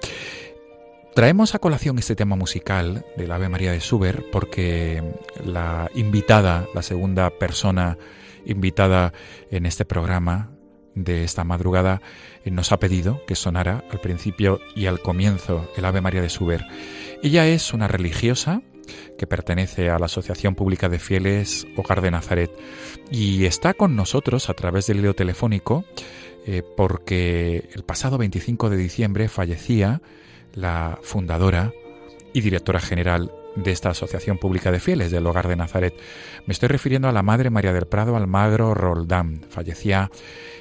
[1.17, 5.03] Traemos a colación este tema musical del Ave María de Suber porque
[5.45, 7.99] la invitada, la segunda persona
[8.47, 9.13] invitada
[9.51, 10.54] en este programa,
[10.95, 12.01] de esta madrugada
[12.45, 16.29] eh, nos ha pedido que sonara al principio y al comienzo el Ave María de
[16.29, 16.65] Suber.
[17.23, 18.63] Ella es una religiosa
[19.19, 22.51] que pertenece a la Asociación Pública de Fieles Hogar de Nazaret
[23.11, 25.85] y está con nosotros a través del hilo telefónico
[26.47, 30.03] eh, porque el pasado 25 de diciembre fallecía
[30.53, 31.73] la fundadora
[32.33, 35.95] y directora general de esta Asociación Pública de Fieles del Hogar de Nazaret.
[36.47, 39.45] Me estoy refiriendo a la Madre María del Prado Almagro Roldán.
[39.49, 40.11] Fallecía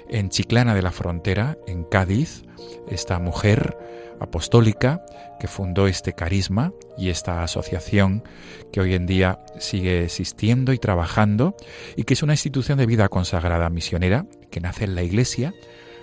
[0.10, 2.44] en Chiclana de la Frontera, en Cádiz,
[2.90, 3.78] esta mujer
[4.20, 5.04] apostólica
[5.40, 8.24] que fundó este carisma y esta asociación
[8.72, 11.56] que hoy en día sigue existiendo y trabajando
[11.96, 15.54] y que es una institución de vida consagrada misionera que nace en la Iglesia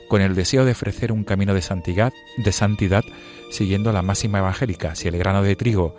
[0.09, 3.05] con el deseo de ofrecer un camino de santidad, de santidad
[3.51, 4.97] siguiendo la máxima evangélica.
[4.97, 5.95] Si el grano de trigo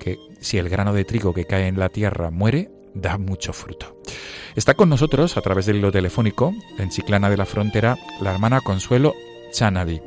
[0.00, 4.00] que si el grano de trigo que cae en la tierra muere, da mucho fruto.
[4.56, 8.60] Está con nosotros, a través del hilo telefónico, en Chiclana de la Frontera, la hermana
[8.60, 9.14] Consuelo
[9.52, 10.00] Chanadi.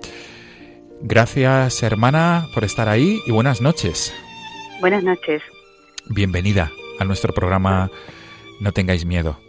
[1.02, 4.14] Gracias, hermana, por estar ahí y buenas noches.
[4.82, 5.42] Buenas noches.
[6.10, 7.90] Bienvenida a nuestro programa
[8.60, 9.40] No tengáis miedo.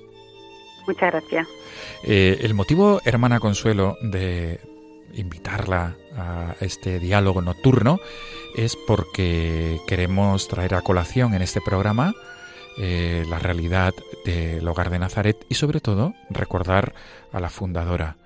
[0.87, 1.49] Muchas gracias.
[2.05, 4.61] Eh, el motivo, hermana Consuelo, de
[5.15, 7.99] invitarla a este diálogo nocturno
[8.55, 12.15] es porque queremos traer a colación en este programa
[12.77, 13.95] eh, la realidad
[14.25, 16.95] del hogar de Nazaret y sobre todo recordar
[17.33, 18.17] a la fundadora,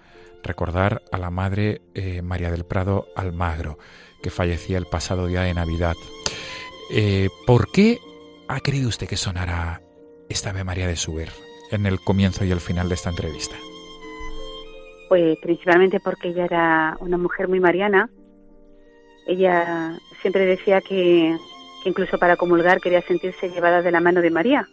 [0.43, 3.79] recordar a la Madre eh, María del Prado Almagro,
[4.23, 5.97] que fallecía el pasado día de Navidad.
[6.91, 7.99] Eh, ¿Por qué
[8.49, 9.83] ha querido usted que sonara
[10.29, 11.31] esta Ave María de Suber
[11.71, 13.57] en el comienzo y el final de esta entrevista?
[15.09, 18.11] Pues principalmente porque ella era una mujer muy mariana.
[19.27, 21.37] Ella siempre decía que,
[21.85, 24.69] incluso para comulgar quería sentirse llevada de la mano de María.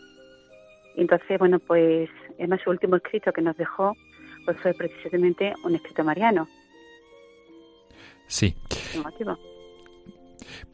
[0.96, 2.10] Y entonces, bueno, pues
[2.48, 3.96] más su último escrito que nos dejó
[4.46, 6.48] pues fue precisamente un escrito mariano.
[8.28, 8.56] Sí.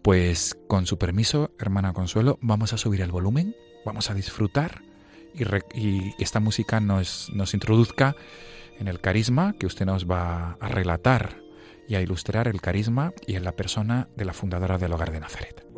[0.01, 3.55] Pues con su permiso, hermana Consuelo, vamos a subir el volumen,
[3.86, 4.82] vamos a disfrutar
[5.34, 5.43] y,
[5.74, 8.15] y que esta música nos, nos introduzca
[8.78, 11.38] en el carisma que usted nos va a relatar
[11.91, 15.19] y a ilustrar el carisma y en la persona de la fundadora del Hogar de
[15.19, 15.70] Nazaret.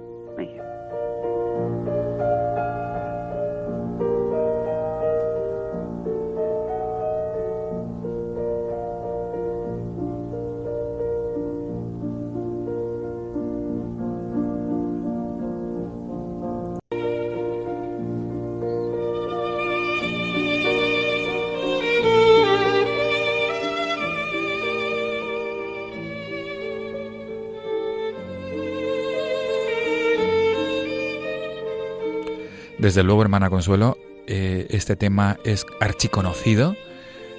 [32.84, 36.76] Desde luego, hermana Consuelo, eh, este tema es archiconocido,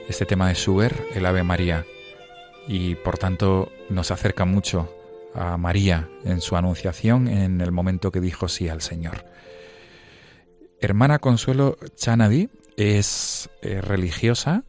[0.08, 1.84] este tema de Schubert, el Ave María,
[2.66, 4.90] y por tanto nos acerca mucho
[5.34, 9.26] a María en su anunciación en el momento que dijo sí al Señor.
[10.80, 14.64] Hermana Consuelo Chanadi es eh, religiosa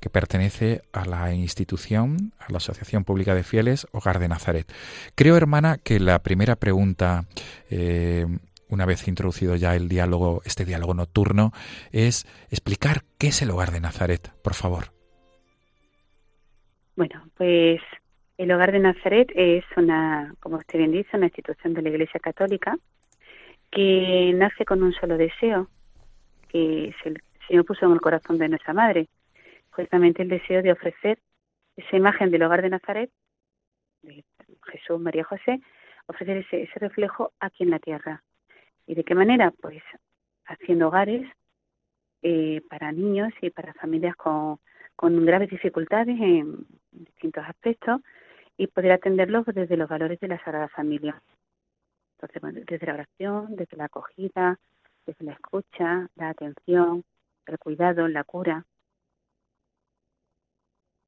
[0.00, 4.72] que pertenece a la institución, a la Asociación Pública de Fieles Hogar de Nazaret.
[5.16, 7.26] Creo, hermana, que la primera pregunta
[7.68, 8.26] eh,
[8.68, 11.52] una vez introducido ya el diálogo, este diálogo nocturno,
[11.92, 14.92] es explicar qué es el hogar de Nazaret, por favor.
[16.96, 17.80] Bueno, pues
[18.38, 22.20] el hogar de Nazaret es una, como usted bien dice, una institución de la Iglesia
[22.20, 22.76] Católica
[23.70, 25.68] que nace con un solo deseo,
[26.48, 29.08] que el Señor puso en el corazón de nuestra madre,
[29.70, 31.18] justamente el deseo de ofrecer
[31.76, 33.10] esa imagen del hogar de Nazaret,
[34.02, 34.24] de
[34.66, 35.60] Jesús, María José,
[36.06, 38.22] ofrecer ese, ese reflejo aquí en la tierra.
[38.86, 39.50] ¿Y de qué manera?
[39.50, 39.82] Pues
[40.46, 41.26] haciendo hogares
[42.22, 44.58] eh, para niños y para familias con,
[44.96, 48.00] graves dificultades en distintos aspectos
[48.56, 51.20] y poder atenderlos desde los valores de la Sagrada Familia.
[52.20, 54.58] Entonces, desde la oración, desde la acogida,
[55.06, 57.04] desde la escucha, la atención,
[57.46, 58.64] el cuidado, la cura.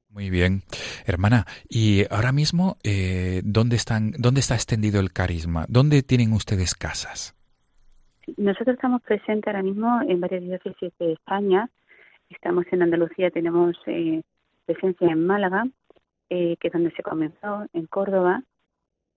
[0.09, 0.63] Muy bien,
[1.05, 1.45] hermana.
[1.69, 5.65] Y ahora mismo, eh, ¿dónde están, dónde está extendido el carisma?
[5.67, 7.36] ¿Dónde tienen ustedes casas?
[8.35, 11.69] Nosotros estamos presentes ahora mismo en varias diócesis de España.
[12.29, 14.21] Estamos en Andalucía, tenemos eh,
[14.65, 15.65] presencia en Málaga,
[16.29, 18.43] eh, que es donde se comenzó, en Córdoba,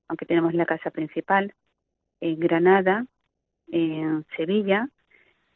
[0.06, 1.52] aunque tenemos la casa principal,
[2.20, 3.04] en Granada,
[3.72, 4.88] en Sevilla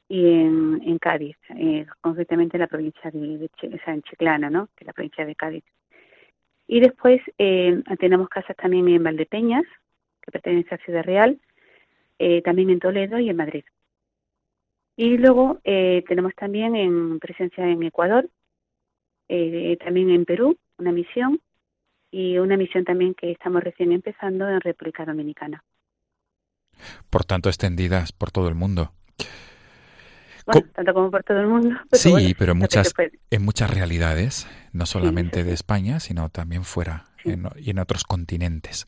[0.09, 4.66] y en, Cádiz, eh, concretamente en la provincia de, o sea, en Chiclana, ¿no?
[4.74, 5.64] que es la provincia de Cádiz.
[6.66, 9.64] Y después eh, tenemos casas también en Valdepeñas,
[10.22, 11.38] que pertenece a Ciudad Real,
[12.26, 13.64] eh, también en Toledo y en Madrid.
[14.96, 18.30] Y luego eh, tenemos también en presencia en Ecuador,
[19.28, 21.38] eh, también en Perú, una misión,
[22.10, 25.62] y una misión también que estamos recién empezando en República Dominicana.
[27.10, 28.92] Por tanto, extendidas por todo el mundo.
[30.46, 31.76] Bueno, tanto como por todo el mundo.
[31.92, 32.94] sí, pero muchas,
[33.30, 38.86] en muchas realidades, no solamente de España, sino también fuera y en otros continentes.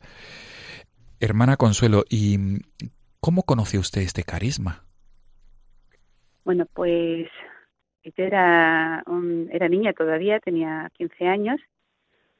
[1.19, 2.37] Hermana Consuelo, ¿y
[3.19, 4.83] cómo conoció usted este carisma?
[6.43, 7.27] Bueno, pues
[8.03, 9.03] yo era,
[9.51, 11.59] era niña todavía, tenía 15 años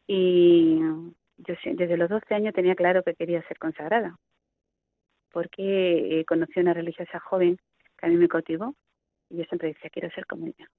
[0.08, 0.80] y
[1.38, 4.18] yo desde los 12 años tenía claro que quería ser consagrada
[5.32, 7.60] porque eh, conocí a una religiosa joven
[7.98, 8.74] que a mí me cautivó
[9.30, 10.70] y yo siempre decía quiero ser como ella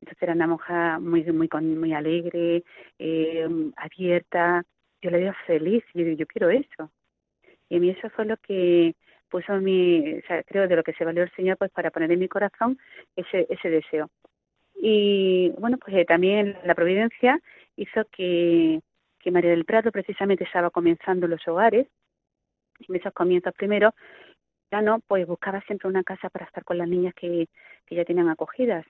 [0.00, 2.64] entonces era una monja muy muy muy alegre
[2.98, 4.64] eh, abierta
[5.02, 6.90] yo la veía feliz y yo, yo quiero eso
[7.68, 8.96] y a mí eso fue lo que
[9.30, 12.10] puso mi o sea, creo de lo que se valió el Señor pues para poner
[12.12, 12.78] en mi corazón
[13.16, 14.10] ese ese deseo
[14.74, 17.40] y bueno pues eh, también la providencia
[17.76, 18.80] hizo que
[19.18, 21.88] que María del Prado precisamente estaba comenzando los hogares
[22.86, 23.94] en esos comienzos primero,
[24.70, 27.48] ya no, pues buscaba siempre una casa para estar con las niñas que,
[27.86, 28.84] que ya tenían acogidas.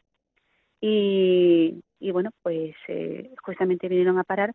[0.80, 4.52] Y, y bueno, pues eh, justamente vinieron a parar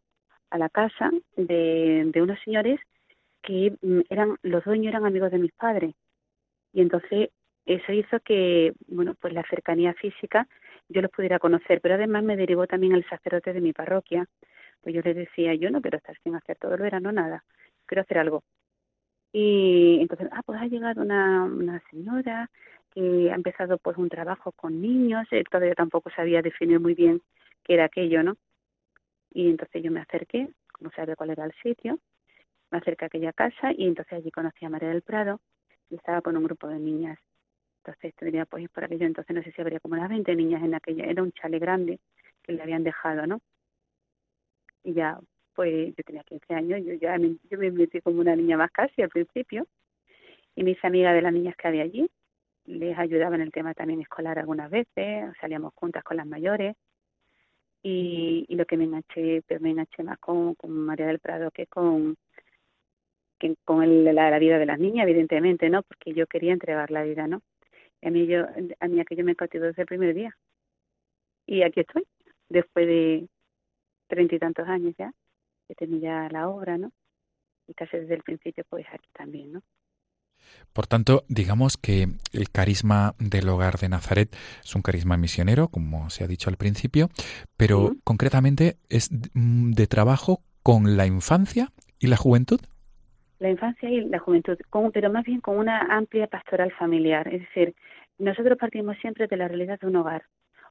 [0.50, 2.80] a la casa de, de unos señores
[3.44, 5.94] que mm, eran, los dueños eran amigos de mis padres.
[6.74, 7.30] Y entonces
[7.66, 10.48] eso hizo que, bueno, pues la cercanía física
[10.90, 14.28] yo los pudiera conocer, pero además me derivó también el sacerdote de mi parroquia.
[14.82, 17.44] Pues yo les decía, yo no quiero estar sin hacer todo el verano nada,
[17.86, 18.44] quiero hacer algo.
[19.32, 22.50] Y entonces, ah, pues ha llegado una, una señora
[22.94, 27.22] que ha empezado pues un trabajo con niños, él todavía tampoco sabía definir muy bien
[27.64, 28.36] qué era aquello, ¿no?
[29.34, 32.00] Y entonces yo me acerqué, como sabía cuál era el sitio,
[32.74, 35.40] me acerqué a aquella casa y entonces allí conocí a María del Prado
[35.90, 37.20] y estaba con un grupo de niñas.
[37.78, 40.74] Entonces tenía pues por aquello, entonces no sé si habría como unas 20 niñas en
[40.74, 42.00] aquella, era un chale grande
[42.42, 43.42] que le habían dejado, ¿no?
[44.84, 45.20] Y ya
[45.54, 48.72] pues yo tenía 15 años, yo ya me, yo me metí como una niña más
[48.72, 49.68] casi al principio,
[50.56, 52.10] y mis amigas de las niñas que había allí,
[52.66, 56.76] les ayudaba en el tema también escolar algunas veces, salíamos juntas con las mayores,
[57.84, 61.52] y, y lo que me enganché, pero me enganché más con, con María del Prado
[61.52, 62.16] que con
[63.44, 65.84] que con el, la, la, vida de las niñas, evidentemente, ¿no?
[65.84, 67.42] Porque yo quería entregar la vida, ¿no?
[68.02, 68.46] Y a mí, yo,
[68.80, 70.38] a mí aquello me cautivó desde el primer día.
[71.46, 72.04] Y aquí estoy,
[72.50, 73.28] después de
[74.08, 75.12] treinta y tantos años ya
[75.68, 76.92] que tenía la obra, ¿no?
[77.68, 79.62] Y casi desde el principio, pues aquí también, ¿no?
[80.74, 86.10] Por tanto, digamos que el carisma del hogar de Nazaret es un carisma misionero, como
[86.10, 87.10] se ha dicho al principio,
[87.58, 88.00] pero uh -huh.
[88.04, 92.60] concretamente es de trabajo con la infancia y la juventud.
[93.44, 97.28] La infancia y la juventud, con, pero más bien con una amplia pastoral familiar.
[97.28, 97.76] Es decir,
[98.18, 100.24] nosotros partimos siempre de la realidad de un hogar,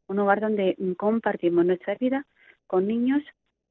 [0.06, 2.24] un hogar donde compartimos nuestra vida
[2.66, 3.22] con niños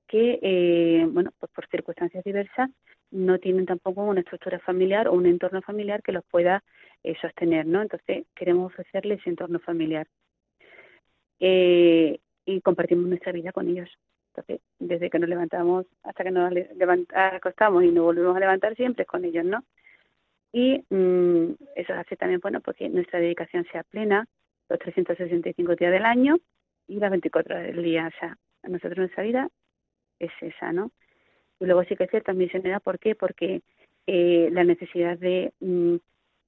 [0.08, 2.70] que, eh, bueno, pues por circunstancias diversas
[3.10, 6.64] no tienen tampoco una estructura familiar o un entorno familiar que los pueda
[7.04, 7.82] eh, sostener, ¿no?
[7.82, 10.06] Entonces queremos ofrecerles ese entorno familiar
[11.40, 13.90] eh, y compartimos nuestra vida con ellos.
[14.32, 16.54] Entonces, desde que nos levantamos hasta que nos
[17.14, 19.64] acostamos y nos volvemos a levantar siempre es con ellos, ¿no?
[20.54, 24.28] Y mmm, eso hace también, bueno, porque nuestra dedicación sea plena,
[24.70, 26.38] los 365 días del año
[26.88, 28.08] y las 24 horas del día.
[28.08, 29.50] O sea, a nosotros nuestra vida
[30.20, 30.92] es esa, ¿no?
[31.60, 33.16] Y luego sí que es cierto, misionera, ¿por qué?
[33.16, 33.62] Porque
[34.08, 35.96] eh, la necesidad de mm,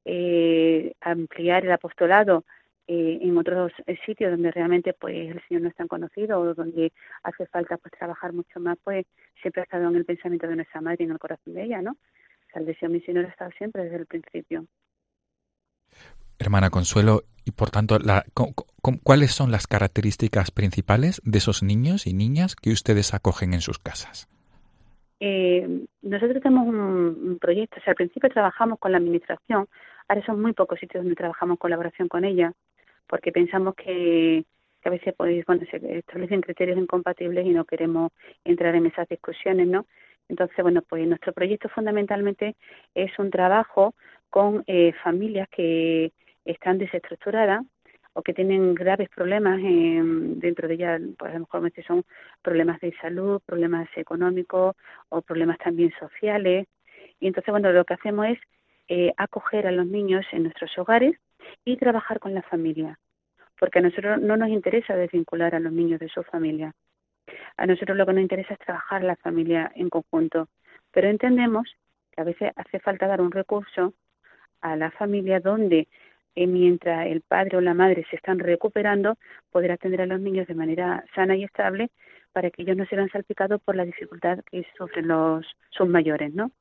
[0.05, 2.45] eh, ampliar el apostolado
[2.87, 6.53] eh, en otros eh, sitios donde realmente pues el Señor no es tan conocido o
[6.53, 6.91] donde
[7.23, 9.05] hace falta pues trabajar mucho más, pues
[9.41, 11.81] siempre ha estado en el pensamiento de nuestra madre y en el corazón de ella,
[11.81, 11.91] ¿no?
[11.91, 14.65] O sea, el deseo misionero ha estado siempre desde el principio.
[16.39, 18.25] Hermana Consuelo, y por tanto, la,
[19.03, 23.79] ¿cuáles son las características principales de esos niños y niñas que ustedes acogen en sus
[23.79, 24.27] casas?
[25.19, 29.67] Eh, nosotros tenemos un, proyecto, o sea, al principio trabajamos con la administración,
[30.09, 32.51] ahora son muy pocos sitios donde trabajamos en colaboración con ella,
[33.07, 34.45] porque pensamos que,
[34.83, 38.11] a veces pues, bueno, se establecen criterios incompatibles y no queremos
[38.43, 39.85] entrar en esas discusiones, ¿no?
[40.29, 42.55] Entonces, bueno, pues nuestro proyecto fundamentalmente
[42.95, 43.93] es un trabajo
[44.29, 46.11] con eh, familias que
[46.45, 47.63] están desestructuradas
[48.13, 52.03] o que tienen graves problemas dentro de ellas, pues a lo mejor son
[52.41, 54.75] problemas de salud, problemas económicos
[55.09, 56.67] o problemas también sociales.
[57.19, 58.39] Y entonces, bueno, lo que hacemos es
[58.87, 61.15] eh, acoger a los niños en nuestros hogares
[61.65, 62.99] y trabajar con la familia,
[63.59, 66.73] porque a nosotros no nos interesa desvincular a los niños de su familia.
[67.57, 70.47] A nosotros lo que nos interesa es trabajar la familia en conjunto,
[70.91, 71.75] pero entendemos
[72.11, 73.93] que a veces hace falta dar un recurso
[74.61, 75.87] a la familia donde
[76.35, 79.17] eh, mientras el padre o la madre se están recuperando,
[79.51, 81.91] poder atender a los niños de manera sana y estable
[82.31, 86.33] para que ellos no se vean salpicados por la dificultad que sufren los sus mayores,
[86.33, 86.51] ¿no?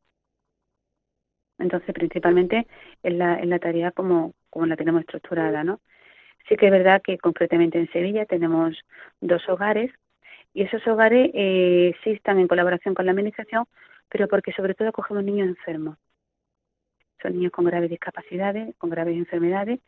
[1.59, 2.67] Entonces, principalmente
[3.03, 5.81] es la, la tarea como, como la tenemos estructurada, ¿no?
[6.49, 8.77] Sí que es verdad que concretamente en Sevilla tenemos
[9.21, 9.91] dos hogares
[10.55, 13.65] y esos hogares eh, sí están en colaboración con la administración,
[14.09, 15.97] pero porque sobre todo acogemos niños enfermos
[17.23, 19.81] son niños con graves discapacidades, con graves enfermedades,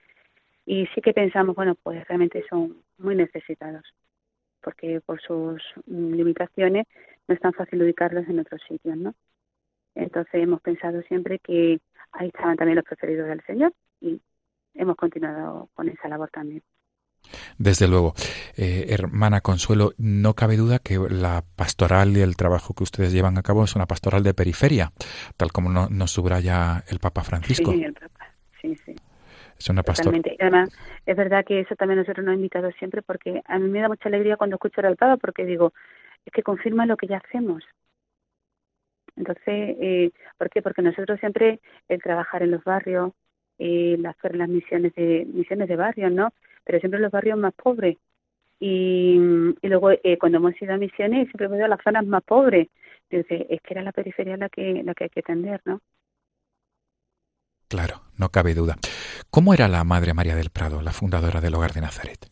[0.64, 3.82] y sí que pensamos, bueno, pues realmente son muy necesitados,
[4.62, 6.86] porque por sus limitaciones
[7.28, 9.14] no es tan fácil ubicarlos en otros sitios, ¿no?
[9.94, 11.80] Entonces hemos pensado siempre que
[12.12, 14.20] ahí estaban también los preferidos del Señor y
[14.74, 16.62] hemos continuado con esa labor también.
[17.58, 18.14] Desde luego.
[18.56, 23.38] Eh, hermana Consuelo, no cabe duda que la pastoral y el trabajo que ustedes llevan
[23.38, 24.92] a cabo es una pastoral de periferia,
[25.36, 27.72] tal como nos subraya el Papa Francisco.
[27.72, 28.26] Sí, el Papa.
[28.60, 28.94] Sí, sí.
[29.58, 30.22] Es una pastoral.
[30.40, 30.70] Además,
[31.06, 33.88] es verdad que eso también nosotros nos ha invitado siempre porque a mí me da
[33.88, 35.72] mucha alegría cuando escucho al Papa porque digo,
[36.26, 37.62] es que confirma lo que ya hacemos.
[39.16, 40.60] Entonces, eh, ¿por qué?
[40.60, 43.12] Porque nosotros siempre el trabajar en los barrios,
[43.58, 46.32] el hacer las misiones de misiones de barrios, ¿no?
[46.64, 47.98] pero siempre los barrios más pobres.
[48.58, 49.16] Y,
[49.62, 52.68] luego eh, cuando hemos ido a misiones siempre hemos ido a las zonas más pobres.
[53.10, 55.80] Entonces, es que era la periferia la que, la que hay que atender, ¿no?
[57.68, 58.76] Claro, no cabe duda.
[59.30, 62.30] ¿Cómo era la Madre María del Prado, la fundadora del Hogar de Nazaret?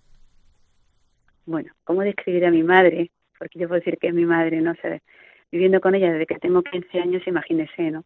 [1.45, 3.11] Bueno, ¿cómo describir a mi madre?
[3.39, 5.03] Porque yo puedo decir que es mi madre, no sé,
[5.51, 8.05] viviendo con ella desde que tengo 15 años, imagínese, ¿no?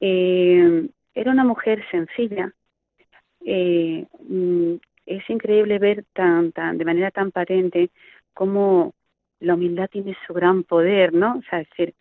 [0.00, 2.52] Eh, era una mujer sencilla,
[3.44, 4.74] eh, mm,
[5.06, 7.90] es increíble ver tan, tan, de manera tan patente
[8.32, 8.94] cómo
[9.40, 11.38] la humildad tiene su gran poder, ¿no?
[11.38, 11.94] O sea, es decir,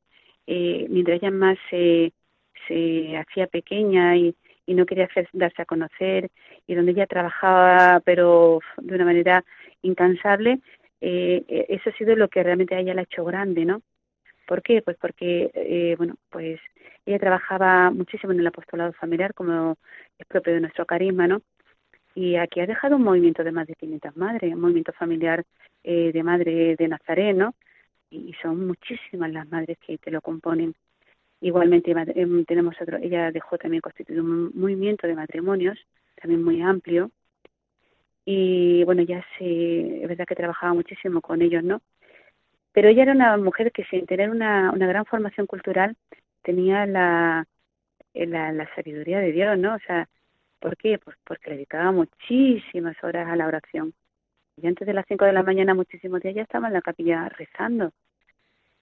[0.47, 2.13] eh, mientras ella más se,
[2.67, 4.35] se hacía pequeña y,
[4.65, 6.29] y no quería hacer, darse a conocer,
[6.67, 9.43] y donde ella trabajaba, pero de una manera
[9.81, 10.59] incansable,
[11.01, 13.81] eh, eso ha sido lo que realmente a ella la ha hecho grande, ¿no?
[14.53, 14.83] ¿Por qué?
[14.83, 16.59] Pues porque, eh, bueno, pues
[17.07, 19.77] ella trabajaba muchísimo en el apostolado familiar, como
[20.19, 21.41] es propio de nuestro carisma, ¿no?
[22.13, 25.43] Y aquí ha dejado un movimiento de más de 500 madres, un movimiento familiar
[25.83, 27.55] eh, de madre de Nazaret, ¿no?
[28.11, 30.75] Y son muchísimas las madres que te lo componen.
[31.41, 35.79] Igualmente em, tenemos otro, ella dejó también constituido un movimiento de matrimonios,
[36.21, 37.09] también muy amplio.
[38.23, 41.81] Y bueno, ya se, es verdad que trabajaba muchísimo con ellos, ¿no?
[42.73, 45.95] Pero ella era una mujer que sin tener una, una gran formación cultural
[46.41, 47.47] tenía la,
[48.13, 49.75] la sabiduría de Dios, ¿no?
[49.75, 50.09] O sea,
[50.63, 50.97] ¿Por qué?
[50.97, 53.93] Pues porque le dedicaba muchísimas horas a la oración.
[54.55, 57.27] Y antes de las 5 de la mañana, muchísimos días ya estaba en la capilla
[57.27, 57.91] rezando.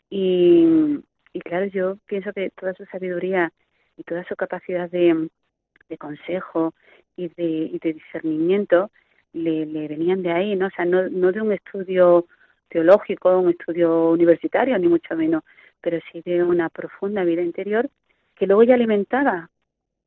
[0.07, 0.99] Y,
[1.33, 3.51] y claro, yo pienso que toda su sabiduría
[3.97, 5.27] y toda su capacidad de,
[5.89, 6.75] de consejo
[7.15, 8.91] y de, y de discernimiento
[9.33, 10.67] le, le, venían de ahí, ¿no?
[10.67, 12.27] O sea, no, no de un estudio
[12.71, 15.43] teológico, un estudio universitario, ni mucho menos,
[15.81, 17.89] pero sí de una profunda vida interior
[18.35, 19.49] que luego ya alimentaba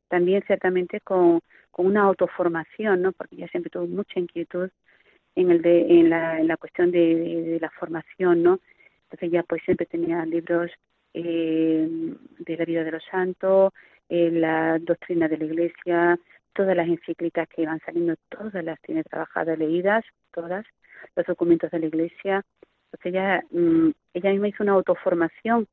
[0.09, 1.41] también ciertamente con,
[1.71, 3.13] con una autoformación, ¿no?
[3.13, 4.71] Porque ella siempre tuvo mucha inquietud
[5.35, 8.61] en el de, en la, en la cuestión de, la formación, ¿no?
[9.05, 10.71] Entonces ella pues siempre tenía libros
[11.13, 11.87] eh,
[12.39, 13.73] de la vida de los santos,
[14.09, 16.19] eh, la doctrina de la Iglesia,
[16.55, 20.65] todas las encíclicas que iban saliendo, todas las tiene trabajadas, leídas, todas,
[21.15, 22.45] los documentos de la Iglesia.
[22.93, 25.67] Entonces ella, mm, ella misma hizo una autoformación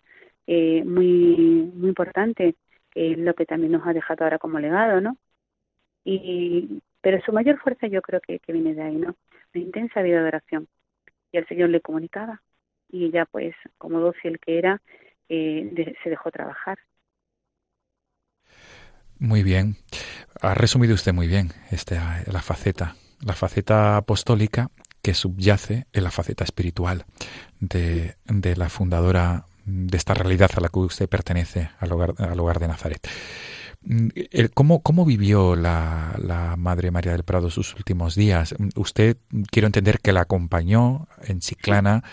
[0.47, 2.55] eh, muy, muy importante,
[2.91, 5.17] que es lo que también nos ha dejado ahora como legado, ¿no?
[6.03, 9.15] Y, Pero su mayor fuerza yo creo que, viene de ahí, ¿no?
[9.53, 10.67] Una intensa vida de oración.
[11.31, 12.41] Y el Señor le comunicaba.
[12.89, 14.81] Y ella, pues, como dócil que era,
[15.29, 16.79] eh, se dejó trabajar.
[19.19, 19.75] Muy bien.
[20.41, 24.69] Ha resumido usted muy bien este, la faceta, la faceta apostólica
[25.01, 27.05] que subyace en la faceta espiritual
[27.59, 28.15] de,
[28.55, 32.67] la fundadora de esta realidad a la que usted pertenece, al hogar, al hogar de
[32.67, 33.07] Nazaret.
[33.83, 34.09] Mm,
[34.53, 38.53] ¿Cómo, cómo vivió la, la, Madre María del Prado sus últimos días?
[38.75, 39.17] Usted,
[39.49, 42.03] quiero entender que la acompañó en Chiclana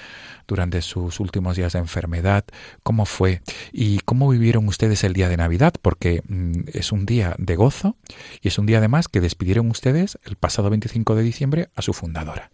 [0.47, 2.45] durante sus últimos días de enfermedad.
[2.83, 3.43] ¿Cómo fue?
[3.71, 5.75] ¿Y cómo vivieron ustedes el día de Navidad?
[5.81, 7.97] Porque mm, es un día de gozo
[8.41, 11.93] y es un día además que despidieron ustedes el pasado 25 de diciembre a su
[11.93, 12.51] fundadora.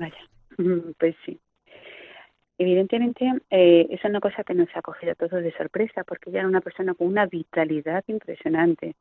[0.00, 0.16] Vaya,
[0.98, 1.38] pues sí.
[2.56, 6.40] Evidentemente, eh, es una cosa que nos ha cogido a todos de sorpresa, porque ella
[6.40, 8.94] era una persona con una vitalidad impresionante.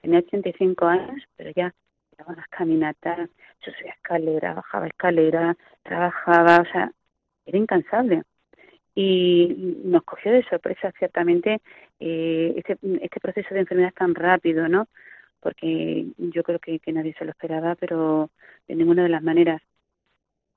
[0.00, 1.72] Tenía 85 años, pero ya
[2.18, 3.30] daba unas caminatas,
[3.60, 6.92] subía escalera, bajaba escalera, trabajaba, o sea,
[7.46, 8.22] era incansable.
[8.96, 11.60] Y nos cogió de sorpresa, ciertamente,
[12.00, 14.88] eh, este, este proceso de enfermedad tan rápido, ¿no?
[15.40, 18.30] Porque yo creo que, que nadie se lo esperaba, pero
[18.66, 19.62] de ninguna de las maneras.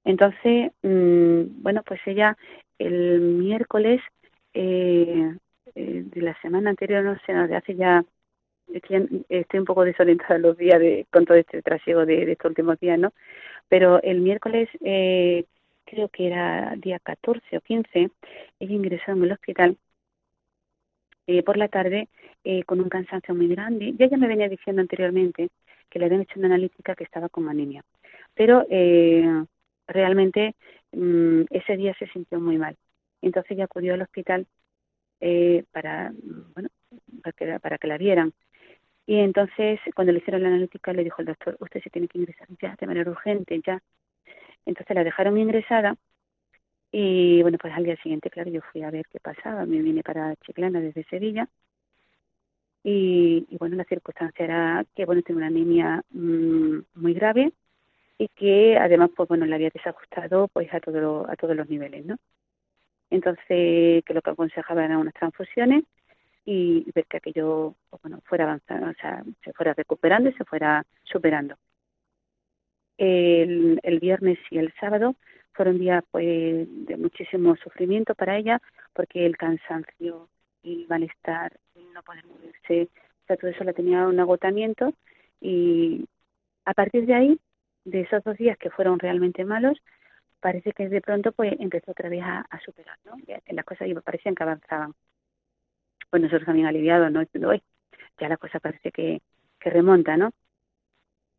[0.06, 2.38] Entonces, mm, bueno, pues ella
[2.80, 4.02] el miércoles
[4.54, 5.36] eh,
[5.76, 8.06] eh, de la semana anterior, no sé, de hace ya,
[8.74, 13.00] estoy, un poco desorientada los días de, con todo este trasiego de, estos últimos días,
[13.00, 13.14] ¿no?
[13.70, 15.46] Pero el miércoles, eh,
[15.86, 18.10] creo que era día 14 o 15,
[18.60, 19.78] ella ingresó en el hospital
[21.44, 22.08] por la tarde
[22.68, 23.94] con un cansancio muy grande.
[23.98, 25.50] Ya ella me venía diciendo anteriormente
[25.90, 27.84] que le habían hecho una analítica que estaba con anemia.
[28.36, 29.26] Pero eh,
[29.88, 30.56] realmente
[30.92, 32.78] mm, ese día se sintió muy mal.
[33.22, 34.48] Entonces ella acudió al hospital
[35.22, 36.14] eh, para,
[36.54, 36.70] bueno,
[37.24, 38.34] para que, para que la vieran.
[39.08, 42.18] Y entonces, cuando le hicieron la analítica, le dijo el doctor, usted se tiene que
[42.20, 43.82] ingresar ya, de manera urgente, ya.
[44.66, 45.96] Entonces la dejaron ingresada
[46.92, 49.66] y, bueno, pues al día siguiente, claro, yo fui a ver qué pasaba.
[49.66, 51.50] Me vine para Chiclana desde Sevilla.
[52.84, 57.52] Y, bueno, la circunstancia era que, bueno, tenía una anemia mm, muy grave,
[58.18, 62.06] y que además pues bueno le había desajustado pues a todo a todos los niveles
[62.06, 62.18] no
[63.10, 65.84] entonces que lo que aconsejaba eran unas transfusiones
[66.46, 70.46] y ver que aquello pues, bueno fuera avanzando o sea se fuera recuperando y se
[70.46, 71.56] fuera superando.
[72.98, 75.16] El, el viernes y el sábado
[75.52, 78.62] fueron días pues de muchísimo sufrimiento para ella
[78.94, 80.30] porque el cansancio
[80.64, 81.58] el malestar
[81.94, 82.90] no poder moverse
[83.24, 84.94] o sea todo eso la tenía un agotamiento
[85.42, 86.06] y
[86.64, 87.40] a partir de ahí
[87.86, 89.82] de esos dos días que fueron realmente malos,
[90.40, 93.14] parece que de pronto pues empezó otra vez a, superar, ¿no?
[93.48, 94.94] Las cosas parecían que avanzaban.
[96.10, 97.24] Pues nosotros también aliviados, ¿no?
[98.18, 99.22] ya la cosa parece que,
[99.60, 100.32] que remonta, ¿no?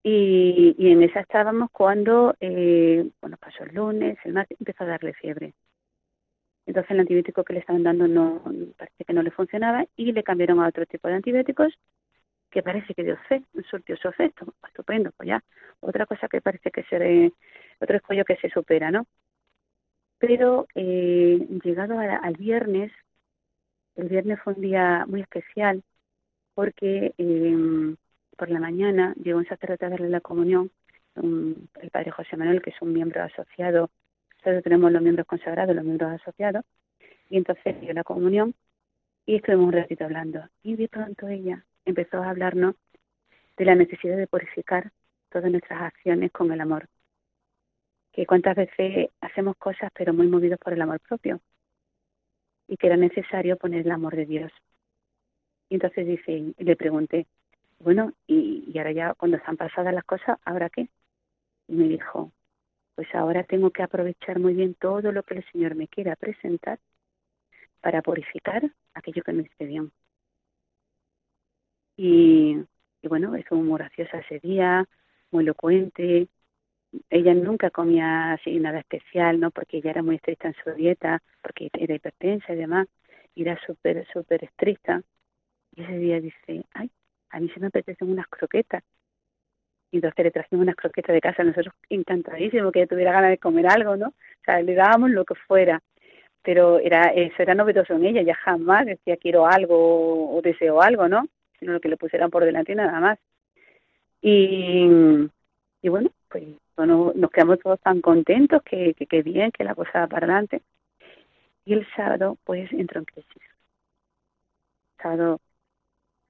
[0.02, 4.86] Y, y, en esa estábamos cuando, eh, bueno, pasó el lunes, el martes, empezó a
[4.86, 5.54] darle fiebre.
[6.66, 8.42] Entonces el antibiótico que le estaban dando no
[8.76, 11.72] parece que no le funcionaba y le cambiaron a otro tipo de antibióticos
[12.56, 15.44] que parece que dio fe, surtió su efecto, estupendo, pues ya,
[15.80, 17.30] otra cosa que parece que se,
[17.78, 19.06] otro escollo que se supera, ¿no?
[20.16, 22.90] Pero eh, llegado al viernes,
[23.96, 25.82] el viernes fue un día muy especial
[26.54, 27.94] porque eh,
[28.38, 30.70] por la mañana llegó un sacerdote a darle la comunión,
[31.14, 33.90] el padre José Manuel, que es un miembro asociado,
[34.38, 36.64] nosotros tenemos los miembros consagrados, los miembros asociados,
[37.28, 38.54] y entonces dio la comunión
[39.26, 40.42] y estuvimos un ratito hablando.
[40.62, 42.74] Y de pronto ella empezó a hablarnos
[43.56, 44.92] de la necesidad de purificar
[45.30, 46.88] todas nuestras acciones con el amor.
[48.12, 51.40] Que cuántas veces hacemos cosas pero muy movidos por el amor propio
[52.68, 54.52] y que era necesario poner el amor de Dios.
[55.68, 57.26] Y entonces dice, le pregunté,
[57.78, 60.88] bueno, y, y ahora ya cuando están pasadas las cosas, ¿ahora qué?
[61.68, 62.32] Y me dijo,
[62.94, 66.78] pues ahora tengo que aprovechar muy bien todo lo que el Señor me quiera presentar
[67.80, 69.92] para purificar aquello que no esté bien.
[71.96, 72.58] Y,
[73.02, 74.86] bueno, estuvo muy graciosa ese día,
[75.30, 76.28] muy elocuente.
[77.10, 79.50] Ella nunca comía así nada especial, ¿no?
[79.50, 82.88] Porque ella era muy estricta en su dieta, porque era hipertensa y demás,
[83.34, 85.02] y era súper, súper estricta.
[85.74, 86.90] Y ese día dice, ay,
[87.30, 88.82] a mí se me apetecen unas croquetas.
[89.90, 93.38] Y entonces le trajimos unas croquetas de casa, nosotros encantadísimos que ella tuviera ganas de
[93.38, 94.08] comer algo, ¿no?
[94.08, 95.82] O sea, le dábamos lo que fuera.
[96.42, 101.08] Pero era eso era novedoso en ella, ya jamás decía quiero algo o deseo algo,
[101.08, 101.26] ¿no?
[101.58, 103.18] Sino lo que le pusieran por delante y nada más.
[104.20, 104.88] Y,
[105.82, 106.44] y bueno, pues
[106.76, 110.62] nos quedamos todos tan contentos que, que, bien, que la cosa va para adelante.
[111.64, 113.42] Y el sábado, pues, entró en crisis.
[115.00, 115.40] sábado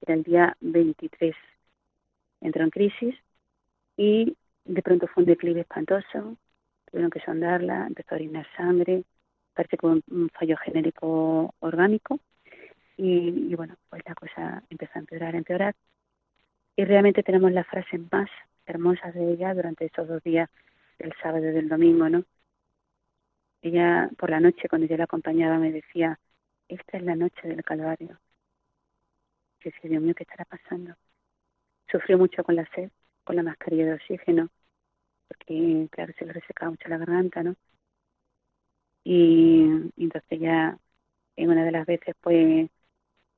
[0.01, 1.35] era el día 23.
[2.41, 3.15] Entró en crisis
[3.97, 6.37] y de pronto fue un declive espantoso,
[6.85, 9.03] tuvieron que sondarla, empezó a orinar sangre,
[9.53, 12.19] parece que un fallo genérico orgánico
[12.97, 15.75] y, bueno, pues la cosa empezó a empeorar, empeorar.
[16.75, 18.29] Y realmente tenemos las frases más
[18.65, 20.49] hermosas de ella durante esos dos días,
[20.99, 22.23] del sábado y del domingo, ¿no?
[23.61, 26.19] Ella, por la noche, cuando yo la acompañaba, me decía,
[26.67, 28.19] esta es la noche del Calvario.
[29.61, 30.95] Y decía, Dios mío, ¿qué estará pasando?
[31.91, 32.89] Sufrió mucho con la sed,
[33.23, 34.49] con la mascarilla de oxígeno,
[35.27, 37.55] porque, claro, se le resecaba mucho la garganta, ¿no?
[39.03, 40.77] Y, y entonces ya,
[41.35, 42.69] en una de las veces, pues,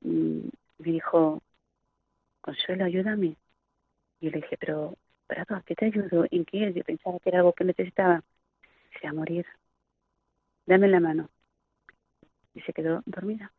[0.02, 1.42] Me dijo,
[2.42, 3.36] Consuelo, ayúdame.
[4.20, 4.96] Y yo le dije, pero,
[5.28, 6.26] Prado, ¿a qué te ayudo?
[6.32, 6.74] ¿En qué?
[6.74, 8.24] Yo pensaba que era algo que necesitaba.
[8.94, 9.46] Dice, a morir.
[10.66, 11.30] Dame la mano.
[12.54, 13.52] Y se quedó dormida.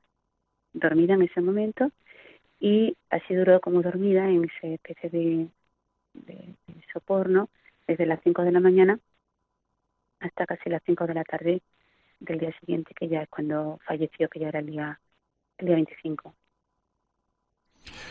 [0.72, 1.90] Dormida en ese momento.
[2.58, 5.48] Y así duró como dormida en esa especie de,
[6.14, 6.56] de,
[6.92, 7.48] soporno
[7.86, 8.98] desde las 5 de la mañana
[10.20, 11.62] hasta casi las 5 de la tarde
[12.20, 15.00] del día siguiente, que ya es cuando falleció, que ya era el día
[15.60, 16.34] el día 25.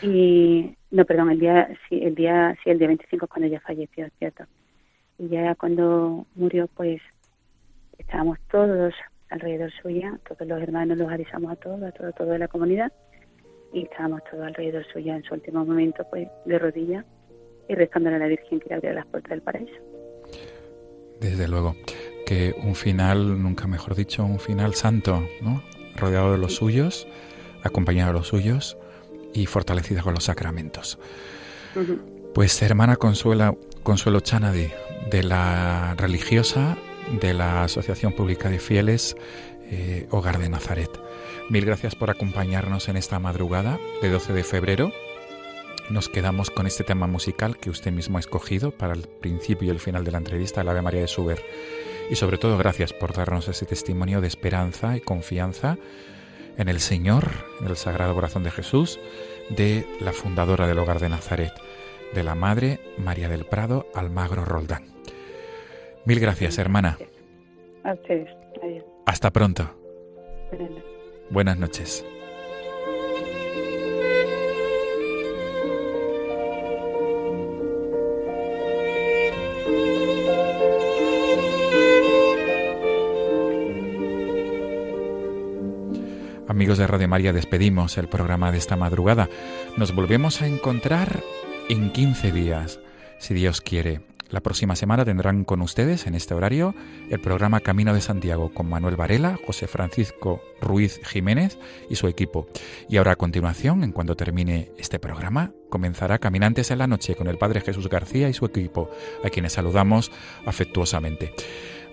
[0.02, 3.60] Y, no, perdón, el día, sí, el día, sí, el día 25 es cuando ella
[3.60, 4.44] falleció, ¿cierto?
[5.18, 7.00] Y ya cuando murió, pues,
[7.98, 8.94] estábamos todos
[9.28, 12.92] alrededor suya, todos los hermanos los avisamos a todos, a todo, toda la comunidad,
[13.72, 17.04] y estábamos todos alrededor suya en su último momento, pues, de rodillas
[17.68, 19.76] y respondiendo a la Virgen que le abría las puertas del paraíso.
[21.20, 21.76] Desde luego,
[22.26, 25.62] que un final, nunca mejor dicho, un final santo, ¿no?
[25.96, 27.06] Rodeado de los suyos
[27.62, 28.76] acompañada de los suyos
[29.32, 30.98] y fortalecida con los sacramentos.
[32.34, 34.68] Pues hermana Consuela, Consuelo Chanadi,
[35.10, 36.76] de la religiosa
[37.20, 39.16] de la Asociación Pública de Fieles
[39.70, 40.90] eh, Hogar de Nazaret.
[41.48, 44.92] Mil gracias por acompañarnos en esta madrugada de 12 de febrero.
[45.90, 49.70] Nos quedamos con este tema musical que usted mismo ha escogido para el principio y
[49.70, 51.42] el final de la entrevista, el Ave María de Suber.
[52.10, 55.78] Y sobre todo gracias por darnos ese testimonio de esperanza y confianza
[56.60, 57.30] en el Señor,
[57.60, 59.00] en el Sagrado Corazón de Jesús,
[59.48, 61.52] de la fundadora del Hogar de Nazaret,
[62.14, 64.84] de la Madre María del Prado Almagro Roldán.
[66.04, 66.98] Mil gracias, hermana.
[67.82, 68.28] A ustedes.
[69.06, 69.74] Hasta pronto.
[71.30, 72.04] Buenas noches.
[86.60, 89.30] Amigos de Radio María, despedimos el programa de esta madrugada.
[89.78, 91.22] Nos volvemos a encontrar
[91.70, 92.80] en 15 días,
[93.18, 94.02] si Dios quiere.
[94.28, 96.74] La próxima semana tendrán con ustedes en este horario
[97.08, 101.58] el programa Camino de Santiago con Manuel Varela, José Francisco Ruiz Jiménez
[101.88, 102.46] y su equipo.
[102.90, 107.28] Y ahora a continuación, en cuanto termine este programa, comenzará Caminantes en la Noche con
[107.28, 108.90] el Padre Jesús García y su equipo,
[109.24, 110.12] a quienes saludamos
[110.44, 111.32] afectuosamente.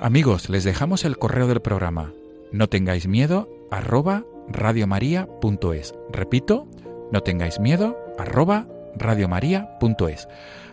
[0.01, 2.11] Amigos, les dejamos el correo del programa.
[2.51, 5.93] No tengáis miedo, arroba radiomaria.es.
[6.09, 6.67] Repito,
[7.11, 10.27] no tengáis miedo, arroba radiomaria.es.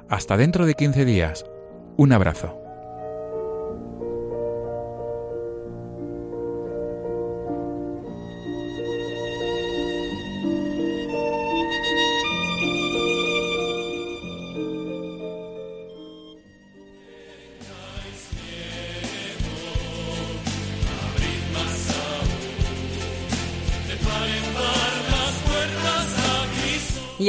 [0.09, 1.45] Hasta dentro de 15 días.
[1.97, 2.64] Un abrazo.